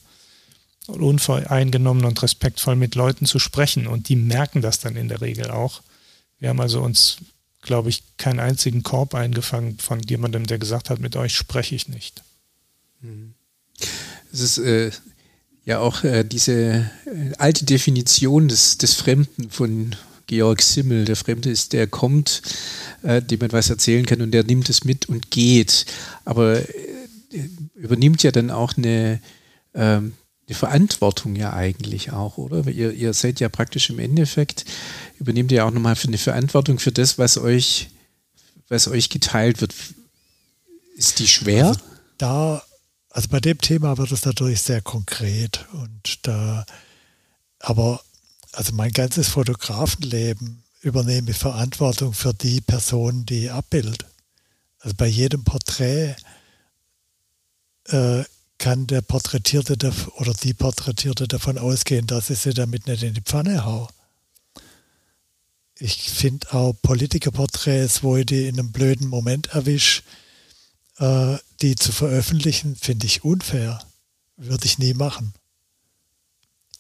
unvoreingenommen 0.88 2.05
und 2.05 2.22
respektvoll 2.22 2.77
mit 2.77 2.94
Leuten 2.94 3.27
zu 3.27 3.38
sprechen. 3.38 3.87
Und 3.87 4.09
die 4.09 4.16
merken 4.16 4.62
das 4.62 4.81
dann 4.81 4.96
in 4.96 5.09
der 5.09 5.20
Regel 5.20 5.51
auch. 5.51 5.83
Wir 6.38 6.48
haben 6.48 6.61
also 6.61 6.81
uns, 6.81 7.18
glaube 7.62 7.90
ich, 7.90 8.03
keinen 8.16 8.40
einzigen 8.40 8.83
Korb 8.83 9.14
eingefangen 9.14 9.79
von 9.79 10.01
jemandem, 10.01 10.46
der 10.46 10.59
gesagt 10.59 10.90
hat, 10.90 10.98
mit 10.98 11.16
euch 11.16 11.35
spreche 11.35 11.74
ich 11.74 11.88
nicht. 11.88 12.22
Mhm. 13.01 13.35
Es 14.33 14.40
ist 14.40 14.59
äh, 14.59 14.90
ja 15.64 15.81
auch 15.81 16.05
äh, 16.05 16.24
diese 16.24 16.53
äh, 16.53 17.33
alte 17.38 17.64
Definition 17.64 18.48
des, 18.48 18.79
des 18.79 18.94
Fremden 18.94 19.51
von 19.51 19.94
Georg 20.27 20.62
Simmel. 20.62 21.05
Der 21.05 21.16
Fremde 21.16 21.51
ist, 21.51 21.72
der 21.72 21.87
kommt, 21.87 22.42
äh, 23.03 23.20
dem 23.22 23.40
man 23.40 23.53
was 23.53 23.70
erzählen 23.70 24.07
kann 24.07 24.22
und 24.22 24.31
der 24.31 24.44
nimmt 24.44 24.68
es 24.68 24.85
mit 24.85 25.09
und 25.09 25.31
geht. 25.31 25.87
Aber 26.24 26.59
äh, 26.59 27.48
übernimmt 27.74 28.22
ja 28.22 28.31
dann 28.31 28.51
auch 28.51 28.77
eine, 28.77 29.20
eine 30.48 30.56
Verantwortung 30.56 31.37
ja 31.37 31.52
eigentlich 31.52 32.12
auch, 32.12 32.38
oder? 32.38 32.66
Ihr, 32.68 32.92
ihr 32.92 33.12
seid 33.12 33.38
ja 33.38 33.50
praktisch 33.50 33.90
im 33.90 33.98
Endeffekt, 33.98 34.64
übernehmt 35.18 35.52
ihr 35.52 35.66
auch 35.66 35.70
nochmal 35.70 35.94
für 35.94 36.08
eine 36.08 36.16
Verantwortung 36.16 36.78
für 36.78 36.92
das, 36.92 37.18
was 37.18 37.37
euch, 37.37 37.90
was 38.68 38.88
euch 38.88 39.11
geteilt 39.11 39.61
wird. 39.61 39.74
Ist 40.96 41.18
die 41.18 41.28
schwer? 41.28 41.68
Also 41.68 41.80
da, 42.16 42.62
also 43.11 43.28
bei 43.28 43.40
dem 43.40 43.58
Thema 43.58 43.98
wird 43.98 44.11
es 44.11 44.24
natürlich 44.24 44.62
sehr 44.62 44.80
konkret 44.80 45.66
und 45.72 46.26
da, 46.26 46.64
aber 47.58 48.00
also 48.52 48.72
mein 48.72 48.92
ganzes 48.92 49.28
Fotografenleben 49.28 50.62
übernehme 50.80 51.30
ich 51.30 51.37
Verantwortung 51.37 52.14
für 52.14 52.32
die 52.32 52.62
Person, 52.62 53.26
die 53.26 53.44
ich 53.44 53.52
abbild. 53.52 54.06
Also 54.78 54.96
bei 54.96 55.06
jedem 55.06 55.44
Porträt 55.44 56.16
äh, 57.88 58.24
kann 58.58 58.86
der 58.86 59.00
Porträtierte 59.02 59.76
oder 60.16 60.34
die 60.34 60.54
Porträtierte 60.54 61.28
davon 61.28 61.58
ausgehen, 61.58 62.06
dass 62.06 62.30
ich 62.30 62.40
sie 62.40 62.54
damit 62.54 62.86
nicht 62.86 63.02
in 63.02 63.14
die 63.14 63.22
Pfanne 63.22 63.64
hau. 63.64 63.88
Ich 65.76 66.10
finde 66.10 66.52
auch 66.52 66.72
Politikerporträts, 66.82 68.02
wo 68.02 68.16
ich 68.16 68.26
die 68.26 68.48
in 68.48 68.58
einem 68.58 68.72
blöden 68.72 69.06
Moment 69.06 69.48
erwische, 69.48 70.02
äh, 70.98 71.36
die 71.62 71.76
zu 71.76 71.92
veröffentlichen, 71.92 72.74
finde 72.74 73.06
ich 73.06 73.22
unfair. 73.22 73.78
Würde 74.36 74.66
ich 74.66 74.78
nie 74.78 74.94
machen. 74.94 75.34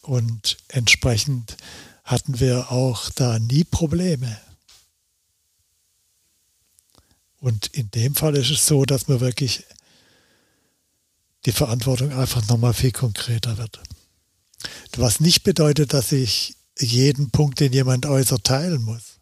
Und 0.02 0.56
entsprechend 0.68 1.56
hatten 2.02 2.40
wir 2.40 2.72
auch 2.72 3.10
da 3.10 3.38
nie 3.38 3.64
Probleme. 3.64 4.40
Und 7.40 7.68
in 7.68 7.90
dem 7.92 8.14
Fall 8.14 8.36
ist 8.36 8.50
es 8.50 8.66
so, 8.66 8.84
dass 8.84 9.08
wir 9.08 9.20
wirklich 9.20 9.64
die 11.48 11.52
Verantwortung 11.52 12.12
einfach 12.12 12.46
nochmal 12.48 12.74
viel 12.74 12.92
konkreter 12.92 13.56
wird. 13.56 13.80
Was 14.98 15.18
nicht 15.18 15.44
bedeutet, 15.44 15.94
dass 15.94 16.12
ich 16.12 16.56
jeden 16.78 17.30
Punkt, 17.30 17.60
den 17.60 17.72
jemand 17.72 18.04
äußert, 18.04 18.44
teilen 18.44 18.82
muss. 18.82 19.16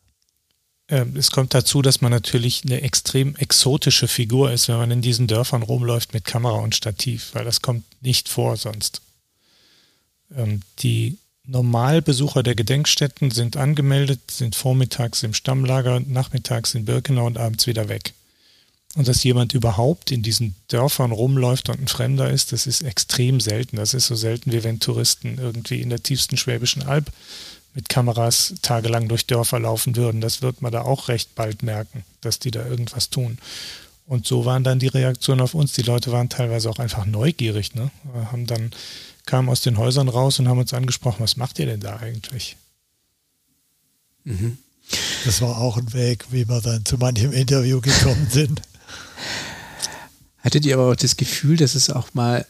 Ähm, 0.88 1.16
es 1.16 1.30
kommt 1.30 1.54
dazu, 1.54 1.82
dass 1.82 2.00
man 2.00 2.10
natürlich 2.10 2.64
eine 2.64 2.80
extrem 2.80 3.36
exotische 3.36 4.08
Figur 4.08 4.50
ist, 4.50 4.66
wenn 4.66 4.76
man 4.76 4.90
in 4.90 5.02
diesen 5.02 5.28
Dörfern 5.28 5.62
rumläuft 5.62 6.14
mit 6.14 6.24
Kamera 6.24 6.58
und 6.58 6.74
Stativ, 6.74 7.30
weil 7.32 7.44
das 7.44 7.62
kommt 7.62 7.84
nicht 8.02 8.28
vor 8.28 8.56
sonst. 8.56 9.02
Ähm, 10.36 10.62
die 10.80 11.18
Normalbesucher 11.44 12.42
der 12.42 12.56
Gedenkstätten 12.56 13.30
sind 13.30 13.56
angemeldet, 13.56 14.32
sind 14.32 14.56
vormittags 14.56 15.22
im 15.22 15.32
Stammlager, 15.32 16.00
nachmittags 16.00 16.74
in 16.74 16.86
Birkenau 16.86 17.26
und 17.26 17.38
abends 17.38 17.68
wieder 17.68 17.88
weg. 17.88 18.14
Und 18.96 19.09
dass 19.09 19.22
jemand 19.24 19.52
überhaupt 19.52 20.11
in 20.11 20.22
diesen 20.22 20.54
Dörfern 20.68 21.12
rumläuft 21.12 21.68
und 21.68 21.78
ein 21.78 21.87
Fremder 21.87 22.30
ist, 22.30 22.52
das 22.52 22.66
ist 22.66 22.82
extrem 22.82 23.40
selten. 23.40 23.76
Das 23.76 23.92
ist 23.92 24.06
so 24.06 24.14
selten, 24.14 24.52
wie 24.52 24.64
wenn 24.64 24.80
Touristen 24.80 25.37
irgendwie 25.38 25.82
in 25.82 25.90
der 25.90 26.02
tiefsten 26.02 26.38
Schwäbischen 26.38 26.82
Alb 26.82 27.12
mit 27.74 27.90
Kameras 27.90 28.54
tagelang 28.62 29.06
durch 29.06 29.26
Dörfer 29.26 29.61
laufen 29.61 29.96
würden. 29.96 30.22
Das 30.22 30.40
wird 30.40 30.62
man 30.62 30.72
da 30.72 30.80
auch 30.80 31.09
recht 31.09 31.35
bald 31.35 31.62
merken, 31.62 32.04
dass 32.22 32.38
die 32.38 32.50
da 32.50 32.66
irgendwas 32.66 33.11
tun. 33.11 33.37
Und 34.06 34.26
so 34.26 34.46
waren 34.46 34.64
dann 34.64 34.78
die 34.78 34.87
Reaktionen 34.87 35.42
auf 35.42 35.52
uns. 35.52 35.74
Die 35.74 35.82
Leute 35.82 36.11
waren 36.11 36.30
teilweise 36.30 36.70
auch 36.70 36.78
einfach 36.78 37.04
neugierig, 37.04 37.74
ne? 37.74 37.90
haben 38.32 38.46
dann 38.46 38.70
kamen 39.26 39.50
aus 39.50 39.61
den 39.61 39.76
Häusern 39.76 40.09
raus 40.09 40.38
und 40.38 40.48
haben 40.48 40.61
uns 40.61 40.72
angesprochen, 40.72 41.22
was 41.22 41.37
macht 41.37 41.59
ihr 41.59 41.66
denn 41.66 41.80
da 41.80 41.96
eigentlich? 41.96 42.56
Mhm. 44.24 44.56
Das 45.24 45.42
war 45.42 45.59
auch 45.59 45.76
ein 45.76 45.92
Weg, 45.92 46.26
wie 46.30 46.48
wir 46.48 46.61
dann 46.61 46.85
zu 46.85 46.96
manchem 46.96 47.32
Interview 47.32 47.80
gekommen 47.80 48.28
sind. 48.30 48.62
Hattet 50.38 50.64
ihr 50.64 50.74
aber 50.74 50.92
auch 50.92 50.96
das 50.96 51.16
Gefühl, 51.16 51.56
dass 51.56 51.74
es 51.74 51.90
auch 51.90 52.14
mal 52.14 52.46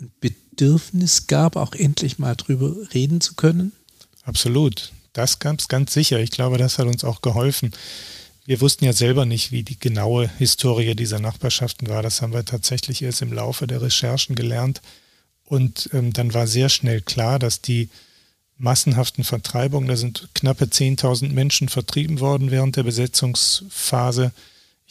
ein 0.00 0.10
Bedürfnis 0.20 1.26
gab, 1.26 1.56
auch 1.56 1.74
endlich 1.74 2.18
mal 2.18 2.36
drüber 2.36 2.74
reden 2.94 3.20
zu 3.20 3.34
können? 3.34 3.72
Absolut. 4.24 4.92
Das 5.12 5.40
gab 5.40 5.58
es 5.58 5.68
ganz 5.68 5.92
sicher. 5.92 6.20
Ich 6.20 6.30
glaube, 6.30 6.56
das 6.58 6.78
hat 6.78 6.86
uns 6.86 7.04
auch 7.04 7.20
geholfen. 7.20 7.72
Wir 8.44 8.60
wussten 8.60 8.84
ja 8.84 8.92
selber 8.92 9.26
nicht, 9.26 9.52
wie 9.52 9.62
die 9.62 9.78
genaue 9.78 10.28
Historie 10.38 10.94
dieser 10.94 11.20
Nachbarschaften 11.20 11.88
war. 11.88 12.02
Das 12.02 12.22
haben 12.22 12.32
wir 12.32 12.44
tatsächlich 12.44 13.02
erst 13.02 13.22
im 13.22 13.32
Laufe 13.32 13.66
der 13.66 13.82
Recherchen 13.82 14.34
gelernt. 14.34 14.80
Und 15.44 15.90
ähm, 15.92 16.12
dann 16.12 16.34
war 16.34 16.46
sehr 16.46 16.68
schnell 16.68 17.02
klar, 17.02 17.38
dass 17.38 17.60
die 17.60 17.88
massenhaften 18.58 19.24
Vertreibungen, 19.24 19.88
da 19.88 19.96
sind 19.96 20.28
knappe 20.34 20.64
10.000 20.64 21.32
Menschen 21.32 21.68
vertrieben 21.68 22.20
worden 22.20 22.50
während 22.50 22.76
der 22.76 22.84
Besetzungsphase, 22.84 24.32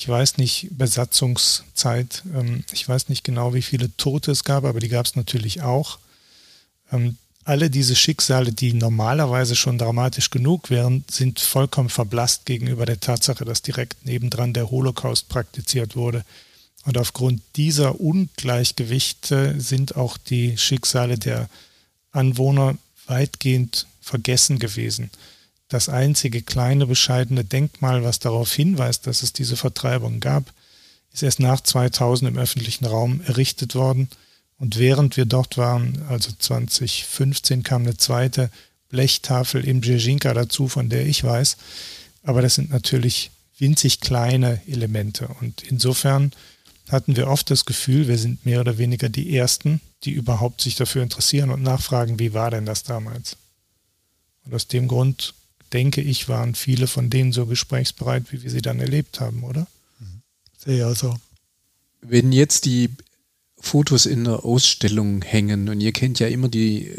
ich 0.01 0.07
weiß 0.07 0.37
nicht, 0.37 0.69
Besatzungszeit, 0.71 2.23
ähm, 2.33 2.63
ich 2.71 2.89
weiß 2.89 3.09
nicht 3.09 3.23
genau, 3.23 3.53
wie 3.53 3.61
viele 3.61 3.95
Tote 3.97 4.31
es 4.31 4.43
gab, 4.43 4.63
aber 4.63 4.79
die 4.79 4.89
gab 4.89 5.05
es 5.05 5.15
natürlich 5.15 5.61
auch. 5.61 5.99
Ähm, 6.91 7.17
alle 7.43 7.69
diese 7.69 7.95
Schicksale, 7.95 8.51
die 8.51 8.73
normalerweise 8.73 9.55
schon 9.55 9.77
dramatisch 9.77 10.31
genug 10.31 10.71
wären, 10.71 11.03
sind 11.07 11.39
vollkommen 11.39 11.89
verblasst 11.89 12.47
gegenüber 12.47 12.87
der 12.87 12.99
Tatsache, 12.99 13.45
dass 13.45 13.61
direkt 13.61 14.03
nebendran 14.03 14.53
der 14.53 14.71
Holocaust 14.71 15.29
praktiziert 15.29 15.95
wurde. 15.95 16.25
Und 16.85 16.97
aufgrund 16.97 17.43
dieser 17.55 18.01
Ungleichgewichte 18.01 19.61
sind 19.61 19.97
auch 19.97 20.17
die 20.17 20.57
Schicksale 20.57 21.19
der 21.19 21.47
Anwohner 22.11 22.75
weitgehend 23.05 23.85
vergessen 24.01 24.57
gewesen 24.57 25.11
das 25.71 25.87
einzige 25.87 26.41
kleine 26.41 26.85
bescheidene 26.85 27.45
Denkmal, 27.45 28.03
was 28.03 28.19
darauf 28.19 28.51
hinweist, 28.51 29.07
dass 29.07 29.23
es 29.23 29.31
diese 29.31 29.55
Vertreibung 29.55 30.19
gab, 30.19 30.51
ist 31.13 31.23
erst 31.23 31.39
nach 31.39 31.61
2000 31.61 32.29
im 32.29 32.37
öffentlichen 32.37 32.85
Raum 32.85 33.21
errichtet 33.21 33.73
worden. 33.73 34.09
Und 34.57 34.77
während 34.77 35.15
wir 35.15 35.25
dort 35.25 35.57
waren, 35.57 36.03
also 36.09 36.31
2015, 36.37 37.63
kam 37.63 37.83
eine 37.83 37.95
zweite 37.95 38.49
Blechtafel 38.89 39.65
im 39.65 39.79
Brzezinka 39.79 40.33
dazu, 40.33 40.67
von 40.67 40.89
der 40.89 41.05
ich 41.05 41.23
weiß. 41.23 41.55
Aber 42.23 42.41
das 42.41 42.55
sind 42.55 42.69
natürlich 42.69 43.31
winzig 43.57 44.01
kleine 44.01 44.61
Elemente. 44.67 45.29
Und 45.39 45.63
insofern 45.63 46.33
hatten 46.89 47.15
wir 47.15 47.27
oft 47.27 47.49
das 47.49 47.63
Gefühl, 47.63 48.09
wir 48.09 48.17
sind 48.17 48.45
mehr 48.45 48.59
oder 48.59 48.77
weniger 48.77 49.07
die 49.07 49.37
Ersten, 49.37 49.79
die 50.03 50.11
überhaupt 50.11 50.59
sich 50.59 50.75
dafür 50.75 51.01
interessieren 51.03 51.49
und 51.49 51.63
nachfragen, 51.63 52.19
wie 52.19 52.33
war 52.33 52.51
denn 52.51 52.65
das 52.65 52.83
damals? 52.83 53.37
Und 54.43 54.53
aus 54.53 54.67
dem 54.67 54.89
Grund, 54.89 55.33
denke 55.73 56.01
ich, 56.01 56.27
waren 56.29 56.55
viele 56.55 56.87
von 56.87 57.09
denen 57.09 57.31
so 57.31 57.45
gesprächsbereit, 57.45 58.31
wie 58.31 58.43
wir 58.43 58.51
sie 58.51 58.61
dann 58.61 58.79
erlebt 58.79 59.19
haben, 59.19 59.43
oder? 59.43 59.67
Mhm. 59.99 60.21
Sehe 60.57 60.85
also. 60.85 61.15
Wenn 62.01 62.31
jetzt 62.31 62.65
die 62.65 62.89
Fotos 63.59 64.05
in 64.05 64.23
der 64.23 64.43
Ausstellung 64.43 65.21
hängen 65.21 65.69
und 65.69 65.79
ihr 65.81 65.91
kennt 65.91 66.19
ja 66.19 66.27
immer 66.27 66.49
die 66.49 66.91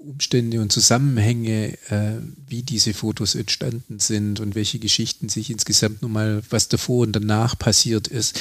Umstände 0.00 0.60
und 0.60 0.72
Zusammenhänge, 0.72 1.78
äh, 1.88 2.18
wie 2.46 2.62
diese 2.62 2.94
Fotos 2.94 3.34
entstanden 3.34 3.98
sind 3.98 4.40
und 4.40 4.54
welche 4.54 4.78
Geschichten 4.78 5.28
sich 5.28 5.50
insgesamt 5.50 6.02
nochmal, 6.02 6.42
was 6.50 6.68
davor 6.68 7.02
und 7.02 7.12
danach 7.12 7.58
passiert 7.58 8.08
ist. 8.08 8.38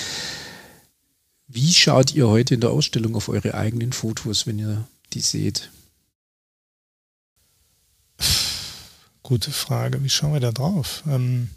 Wie 1.48 1.74
schaut 1.74 2.14
ihr 2.14 2.28
heute 2.28 2.54
in 2.54 2.62
der 2.62 2.70
Ausstellung 2.70 3.16
auf 3.16 3.28
eure 3.28 3.56
eigenen 3.56 3.92
Fotos, 3.92 4.46
wenn 4.46 4.60
ihr 4.60 4.88
die 5.14 5.22
seht? 5.22 5.72
Gute 9.30 9.52
Frage. 9.52 10.04
Wie 10.04 10.10
schauen 10.10 10.34
wir 10.34 10.40
da 10.40 10.52
drauf? 10.52 11.04
Ähm 11.08 11.50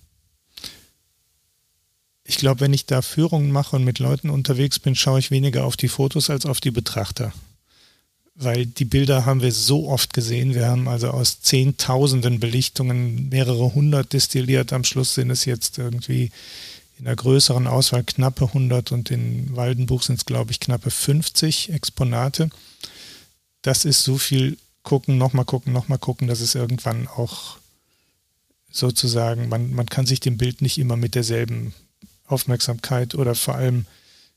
ich 2.22 2.36
glaube, 2.36 2.60
wenn 2.60 2.74
ich 2.74 2.84
da 2.84 3.00
Führungen 3.00 3.50
mache 3.50 3.76
und 3.76 3.84
mit 3.84 3.98
Leuten 3.98 4.28
unterwegs 4.28 4.78
bin, 4.78 4.94
schaue 4.94 5.18
ich 5.20 5.30
weniger 5.30 5.64
auf 5.64 5.78
die 5.78 5.88
Fotos 5.88 6.28
als 6.28 6.44
auf 6.44 6.60
die 6.60 6.70
Betrachter. 6.70 7.32
Weil 8.34 8.66
die 8.66 8.84
Bilder 8.84 9.24
haben 9.24 9.40
wir 9.40 9.52
so 9.52 9.88
oft 9.88 10.12
gesehen. 10.12 10.54
Wir 10.54 10.66
haben 10.66 10.86
also 10.86 11.12
aus 11.12 11.40
Zehntausenden 11.40 12.40
Belichtungen 12.40 13.30
mehrere 13.30 13.74
hundert 13.74 14.12
destilliert. 14.12 14.74
Am 14.74 14.84
Schluss 14.84 15.14
sind 15.14 15.30
es 15.30 15.46
jetzt 15.46 15.78
irgendwie 15.78 16.30
in 16.98 17.06
der 17.06 17.16
größeren 17.16 17.66
Auswahl 17.66 18.04
knappe 18.04 18.48
100 18.48 18.92
und 18.92 19.10
in 19.10 19.56
Waldenbuch 19.56 20.02
sind 20.02 20.16
es, 20.16 20.26
glaube 20.26 20.50
ich, 20.50 20.60
knappe 20.60 20.90
50 20.90 21.72
Exponate. 21.72 22.50
Das 23.62 23.86
ist 23.86 24.04
so 24.04 24.18
viel 24.18 24.58
gucken, 24.82 25.16
nochmal 25.16 25.46
gucken, 25.46 25.72
nochmal 25.72 25.98
gucken, 25.98 26.28
dass 26.28 26.40
es 26.40 26.54
irgendwann 26.54 27.08
auch 27.08 27.61
sozusagen, 28.72 29.48
man, 29.48 29.72
man 29.72 29.86
kann 29.86 30.06
sich 30.06 30.20
dem 30.20 30.36
Bild 30.36 30.62
nicht 30.62 30.78
immer 30.78 30.96
mit 30.96 31.14
derselben 31.14 31.74
Aufmerksamkeit 32.26 33.14
oder 33.14 33.34
vor 33.34 33.54
allem 33.54 33.86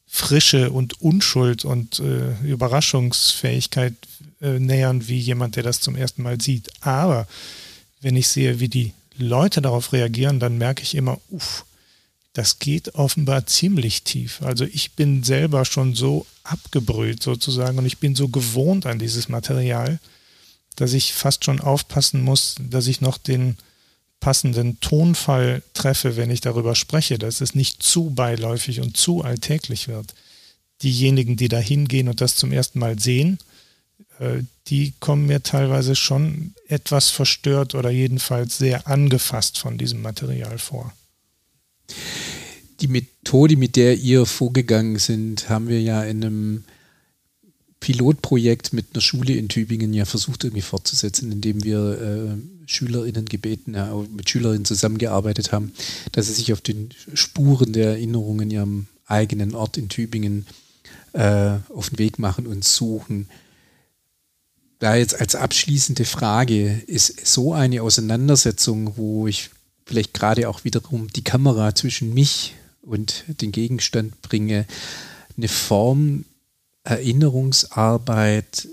Frische 0.07 0.71
und 0.71 1.01
Unschuld 1.01 1.65
und 1.65 1.99
äh, 1.99 2.33
Überraschungsfähigkeit 2.43 3.95
äh, 4.41 4.59
nähern 4.59 5.07
wie 5.07 5.17
jemand, 5.17 5.55
der 5.55 5.63
das 5.63 5.81
zum 5.81 5.95
ersten 5.95 6.21
Mal 6.21 6.39
sieht. 6.39 6.69
Aber 6.81 7.27
wenn 8.01 8.15
ich 8.15 8.27
sehe, 8.27 8.59
wie 8.59 8.69
die 8.69 8.93
Leute 9.17 9.61
darauf 9.61 9.93
reagieren, 9.93 10.39
dann 10.39 10.57
merke 10.57 10.83
ich 10.83 10.93
immer, 10.93 11.19
uff, 11.29 11.65
das 12.33 12.59
geht 12.59 12.95
offenbar 12.95 13.45
ziemlich 13.47 14.03
tief. 14.03 14.41
Also 14.41 14.65
ich 14.65 14.91
bin 14.91 15.23
selber 15.23 15.63
schon 15.63 15.95
so 15.95 16.25
abgebrüht 16.43 17.23
sozusagen 17.23 17.77
und 17.77 17.85
ich 17.85 17.97
bin 17.97 18.13
so 18.13 18.27
gewohnt 18.27 18.85
an 18.85 18.99
dieses 18.99 19.29
Material, 19.29 19.99
dass 20.75 20.93
ich 20.93 21.13
fast 21.13 21.45
schon 21.45 21.61
aufpassen 21.61 22.21
muss, 22.21 22.55
dass 22.59 22.87
ich 22.87 22.99
noch 22.99 23.17
den 23.17 23.57
passenden 24.25 24.79
Tonfall 24.79 25.61
treffe, 25.75 26.17
wenn 26.17 26.31
ich 26.31 26.41
darüber 26.41 26.73
spreche, 26.73 27.19
dass 27.19 27.41
es 27.41 27.53
nicht 27.53 27.83
zu 27.83 28.09
beiläufig 28.09 28.81
und 28.81 28.97
zu 28.97 29.21
alltäglich 29.21 29.87
wird. 29.87 30.15
Diejenigen, 30.81 31.37
die 31.37 31.47
da 31.47 31.59
hingehen 31.59 32.09
und 32.09 32.21
das 32.21 32.35
zum 32.35 32.51
ersten 32.51 32.79
Mal 32.79 32.97
sehen, 32.97 33.37
äh, 34.17 34.41
die 34.65 34.93
kommen 34.99 35.27
mir 35.27 35.43
teilweise 35.43 35.95
schon 35.95 36.55
etwas 36.67 37.11
verstört 37.11 37.75
oder 37.75 37.91
jedenfalls 37.91 38.57
sehr 38.57 38.87
angefasst 38.87 39.59
von 39.59 39.77
diesem 39.77 40.01
Material 40.01 40.57
vor. 40.57 40.91
Die 42.81 42.87
Methode, 42.87 43.57
mit 43.57 43.75
der 43.75 43.95
ihr 43.95 44.25
vorgegangen 44.25 44.97
sind, 44.97 45.49
haben 45.49 45.67
wir 45.67 45.83
ja 45.83 46.03
in 46.03 46.25
einem 46.25 46.63
Pilotprojekt 47.85 48.73
mit 48.73 48.87
einer 48.93 49.01
Schule 49.01 49.35
in 49.35 49.47
Tübingen 49.47 49.93
ja 49.93 50.05
versucht 50.05 50.43
irgendwie 50.43 50.63
fortzusetzen, 50.63 51.31
indem 51.31 51.63
wir 51.63 52.01
äh, 52.01 52.67
SchülerInnen 52.67 53.25
gebeten, 53.25 53.75
ja, 53.75 53.93
mit 54.09 54.27
SchülerInnen 54.27 54.65
zusammengearbeitet 54.65 55.51
haben, 55.51 55.71
dass 56.11 56.25
sie 56.25 56.33
sich 56.33 56.51
auf 56.51 56.61
den 56.61 56.89
Spuren 57.13 57.73
der 57.73 57.89
Erinnerungen 57.91 58.49
in 58.49 58.51
ihrem 58.51 58.87
eigenen 59.05 59.53
Ort 59.53 59.77
in 59.77 59.87
Tübingen 59.87 60.47
äh, 61.13 61.57
auf 61.69 61.91
den 61.91 61.99
Weg 61.99 62.17
machen 62.17 62.47
und 62.47 62.65
suchen. 62.65 63.29
Da 64.79 64.95
jetzt 64.95 65.21
als 65.21 65.35
abschließende 65.35 66.05
Frage, 66.05 66.81
ist 66.87 67.23
so 67.27 67.53
eine 67.53 67.83
Auseinandersetzung, 67.83 68.97
wo 68.97 69.27
ich 69.27 69.51
vielleicht 69.85 70.15
gerade 70.15 70.49
auch 70.49 70.63
wiederum 70.63 71.09
die 71.09 71.23
Kamera 71.23 71.75
zwischen 71.75 72.15
mich 72.15 72.55
und 72.81 73.25
den 73.27 73.51
Gegenstand 73.51 74.23
bringe, 74.23 74.65
eine 75.37 75.49
Form 75.49 76.25
Erinnerungsarbeit 76.85 78.67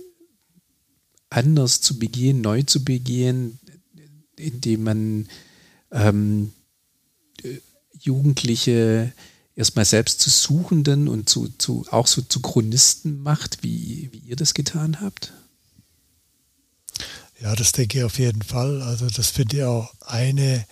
anders 1.30 1.80
zu 1.80 1.98
begehen, 1.98 2.40
neu 2.40 2.62
zu 2.62 2.84
begehen, 2.84 3.58
indem 4.36 4.84
man 4.84 5.28
ähm, 5.90 6.52
Jugendliche 7.98 9.12
erstmal 9.56 9.84
selbst 9.84 10.20
zu 10.20 10.30
Suchenden 10.30 11.08
und 11.08 11.28
zu, 11.28 11.48
zu, 11.58 11.86
auch 11.90 12.06
so 12.06 12.22
zu 12.22 12.40
Chronisten 12.40 13.22
macht, 13.22 13.62
wie, 13.62 14.10
wie 14.12 14.18
ihr 14.18 14.36
das 14.36 14.54
getan 14.54 15.00
habt? 15.00 15.32
Ja, 17.40 17.56
das 17.56 17.72
denke 17.72 17.98
ich 17.98 18.04
auf 18.04 18.18
jeden 18.18 18.42
Fall. 18.42 18.82
Also 18.82 19.08
das 19.08 19.30
finde 19.30 19.56
ich 19.56 19.64
auch 19.64 19.92
eine 20.00 20.64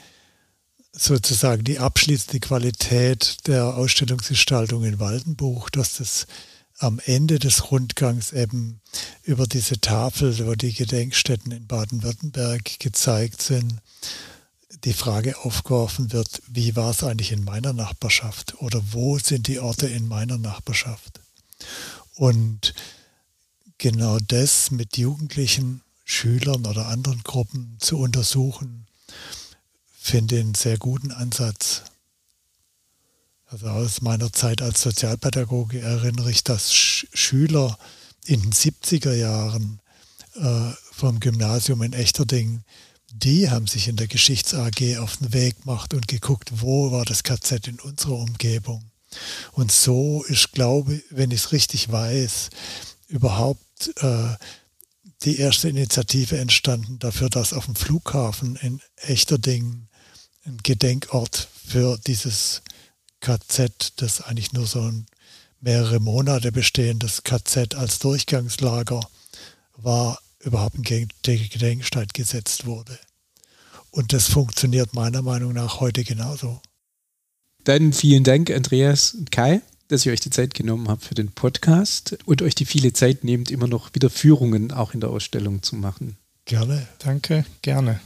sozusagen 0.93 1.65
die 1.65 1.79
abschließende 1.79 2.41
Qualität 2.41 3.47
der 3.47 3.77
Ausstellungsgestaltung 3.77 4.85
in 4.85 4.99
Waldenbuch, 4.99 5.71
dass 5.71 5.97
das 5.97 6.27
am 6.81 6.99
Ende 7.05 7.39
des 7.39 7.71
Rundgangs 7.71 8.33
eben 8.33 8.81
über 9.23 9.47
diese 9.47 9.81
Tafel, 9.81 10.47
wo 10.47 10.55
die 10.55 10.73
Gedenkstätten 10.73 11.53
in 11.53 11.67
Baden-Württemberg 11.67 12.81
gezeigt 12.81 13.43
sind, 13.43 13.75
die 14.85 14.95
Frage 14.95 15.37
aufgeworfen 15.39 16.13
wird, 16.13 16.41
wie 16.49 16.75
war 16.77 16.91
es 16.91 17.05
eigentlich 17.05 17.33
in 17.33 17.45
meiner 17.45 17.75
Nachbarschaft 17.75 18.55
oder 18.63 18.81
wo 18.93 19.19
sind 19.19 19.47
die 19.47 19.61
Orte 19.61 19.89
in 19.89 20.09
meiner 20.09 20.39
Nachbarschaft? 20.39 21.21
Und 22.15 22.73
genau 23.77 24.19
das 24.19 24.71
mit 24.71 24.97
Jugendlichen, 24.97 25.83
Schülern 26.07 26.65
oder 26.65 26.87
anderen 26.87 27.23
Gruppen 27.23 27.77
zu 27.79 27.99
untersuchen, 27.99 28.87
finde 29.99 30.37
ich 30.37 30.41
einen 30.41 30.55
sehr 30.55 30.79
guten 30.79 31.13
Ansatz. 31.13 31.83
Also 33.51 33.67
aus 33.67 34.01
meiner 34.01 34.33
Zeit 34.33 34.63
als 34.63 34.81
Sozialpädagoge 34.81 35.81
erinnere 35.81 36.31
ich, 36.31 36.45
dass 36.45 36.73
Sch 36.73 37.09
Schüler 37.13 37.77
in 38.25 38.43
den 38.43 38.53
70er 38.53 39.13
Jahren 39.13 39.81
äh, 40.37 40.71
vom 40.93 41.19
Gymnasium 41.19 41.83
in 41.83 41.93
Echterding, 41.93 42.63
die 43.13 43.51
haben 43.51 43.67
sich 43.67 43.89
in 43.89 43.97
der 43.97 44.07
Geschichts 44.07 44.55
AG 44.55 44.99
auf 44.99 45.17
den 45.17 45.33
Weg 45.33 45.63
gemacht 45.63 45.95
und 45.95 46.07
geguckt, 46.07 46.53
wo 46.61 46.93
war 46.93 47.05
das 47.05 47.25
KZ 47.25 47.67
in 47.67 47.81
unserer 47.81 48.19
Umgebung. 48.19 48.85
Und 49.51 49.73
so 49.73 50.23
ist, 50.29 50.53
glaube 50.53 50.95
ich, 50.95 51.03
wenn 51.11 51.33
ich 51.33 51.41
es 51.41 51.53
richtig 51.53 51.91
weiß, 51.91 52.51
überhaupt 53.09 53.91
äh, 53.97 54.29
die 55.23 55.41
erste 55.41 55.69
Initiative 55.69 56.39
entstanden 56.39 57.01
dafür, 57.01 57.29
dass 57.29 57.53
auf 57.53 57.65
dem 57.65 57.75
Flughafen 57.75 58.55
in 58.63 58.81
Echterding 58.95 59.89
ein 60.45 60.59
Gedenkort 60.63 61.49
für 61.67 61.99
dieses 62.07 62.63
KZ, 63.21 63.93
das 63.97 64.21
eigentlich 64.23 64.53
nur 64.53 64.67
so 64.67 64.81
ein 64.81 65.07
mehrere 65.61 66.01
Monate 66.01 66.53
bestehendes 66.53 67.23
KZ 67.23 67.75
als 67.75 67.99
Durchgangslager 67.99 69.01
war, 69.77 70.19
überhaupt 70.41 70.77
ein 70.77 70.83
Gedenkstein 70.83 72.09
gesetzt 72.13 72.67
wurde. 72.67 72.99
Und 73.91 74.13
das 74.13 74.29
funktioniert 74.29 74.95
meiner 74.95 75.23
Meinung 75.23 75.53
nach 75.53 75.81
heute 75.81 76.05
genauso. 76.05 76.61
Dann 77.65 77.93
vielen 77.93 78.25
Dank, 78.25 78.51
Andreas 78.51 79.13
und 79.13 79.31
Kai, 79.31 79.61
dass 79.89 80.07
ihr 80.07 80.13
euch 80.13 80.21
die 80.21 80.31
Zeit 80.31 80.55
genommen 80.55 80.89
habt 80.89 81.05
für 81.05 81.15
den 81.15 81.33
Podcast 81.33 82.17
und 82.25 82.41
euch 82.43 82.55
die 82.55 82.65
viele 82.65 82.93
Zeit 82.93 83.25
nehmt, 83.25 83.51
immer 83.51 83.67
noch 83.67 83.95
wieder 83.95 84.09
Führungen 84.09 84.73
auch 84.73 84.95
in 84.95 85.01
der 85.01 85.11
Ausstellung 85.11 85.63
zu 85.63 85.77
machen. 85.77 86.17
Gerne. 86.47 86.87
Danke, 87.01 87.45
gerne. 87.63 88.01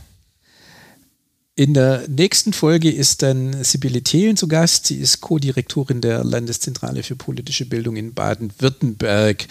In 1.57 1.73
der 1.73 2.09
nächsten 2.09 2.53
Folge 2.53 2.91
ist 2.91 3.23
dann 3.23 3.63
Sibylle 3.63 4.03
Thelen 4.03 4.37
zu 4.37 4.49
Gast. 4.49 4.89
Sie 4.89 4.97
ist 4.97 5.21
Co-Direktorin 5.21 6.01
der 6.01 6.25
Landeszentrale 6.25 7.05
für 7.05 7.15
politische 7.15 7.67
Bildung 7.67 7.95
in 7.95 8.13
Baden-Württemberg. 8.13 9.47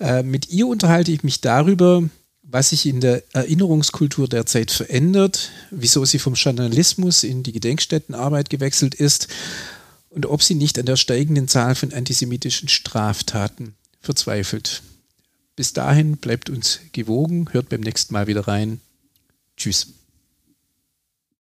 Äh, 0.00 0.22
mit 0.22 0.48
ihr 0.48 0.66
unterhalte 0.66 1.12
ich 1.12 1.24
mich 1.24 1.42
darüber, 1.42 2.04
was 2.42 2.70
sich 2.70 2.86
in 2.86 3.02
der 3.02 3.22
Erinnerungskultur 3.34 4.28
derzeit 4.28 4.70
verändert, 4.70 5.50
wieso 5.70 6.06
sie 6.06 6.18
vom 6.18 6.34
Journalismus 6.34 7.22
in 7.22 7.42
die 7.42 7.52
Gedenkstättenarbeit 7.52 8.48
gewechselt 8.48 8.94
ist 8.94 9.28
und 10.08 10.24
ob 10.24 10.42
sie 10.42 10.54
nicht 10.54 10.78
an 10.78 10.86
der 10.86 10.96
steigenden 10.96 11.48
Zahl 11.48 11.74
von 11.74 11.92
antisemitischen 11.92 12.68
Straftaten 12.68 13.74
verzweifelt. 14.00 14.82
Bis 15.54 15.74
dahin 15.74 16.16
bleibt 16.16 16.48
uns 16.48 16.80
gewogen, 16.92 17.48
hört 17.52 17.68
beim 17.68 17.82
nächsten 17.82 18.14
Mal 18.14 18.26
wieder 18.26 18.48
rein. 18.48 18.80
Tschüss. 19.58 19.88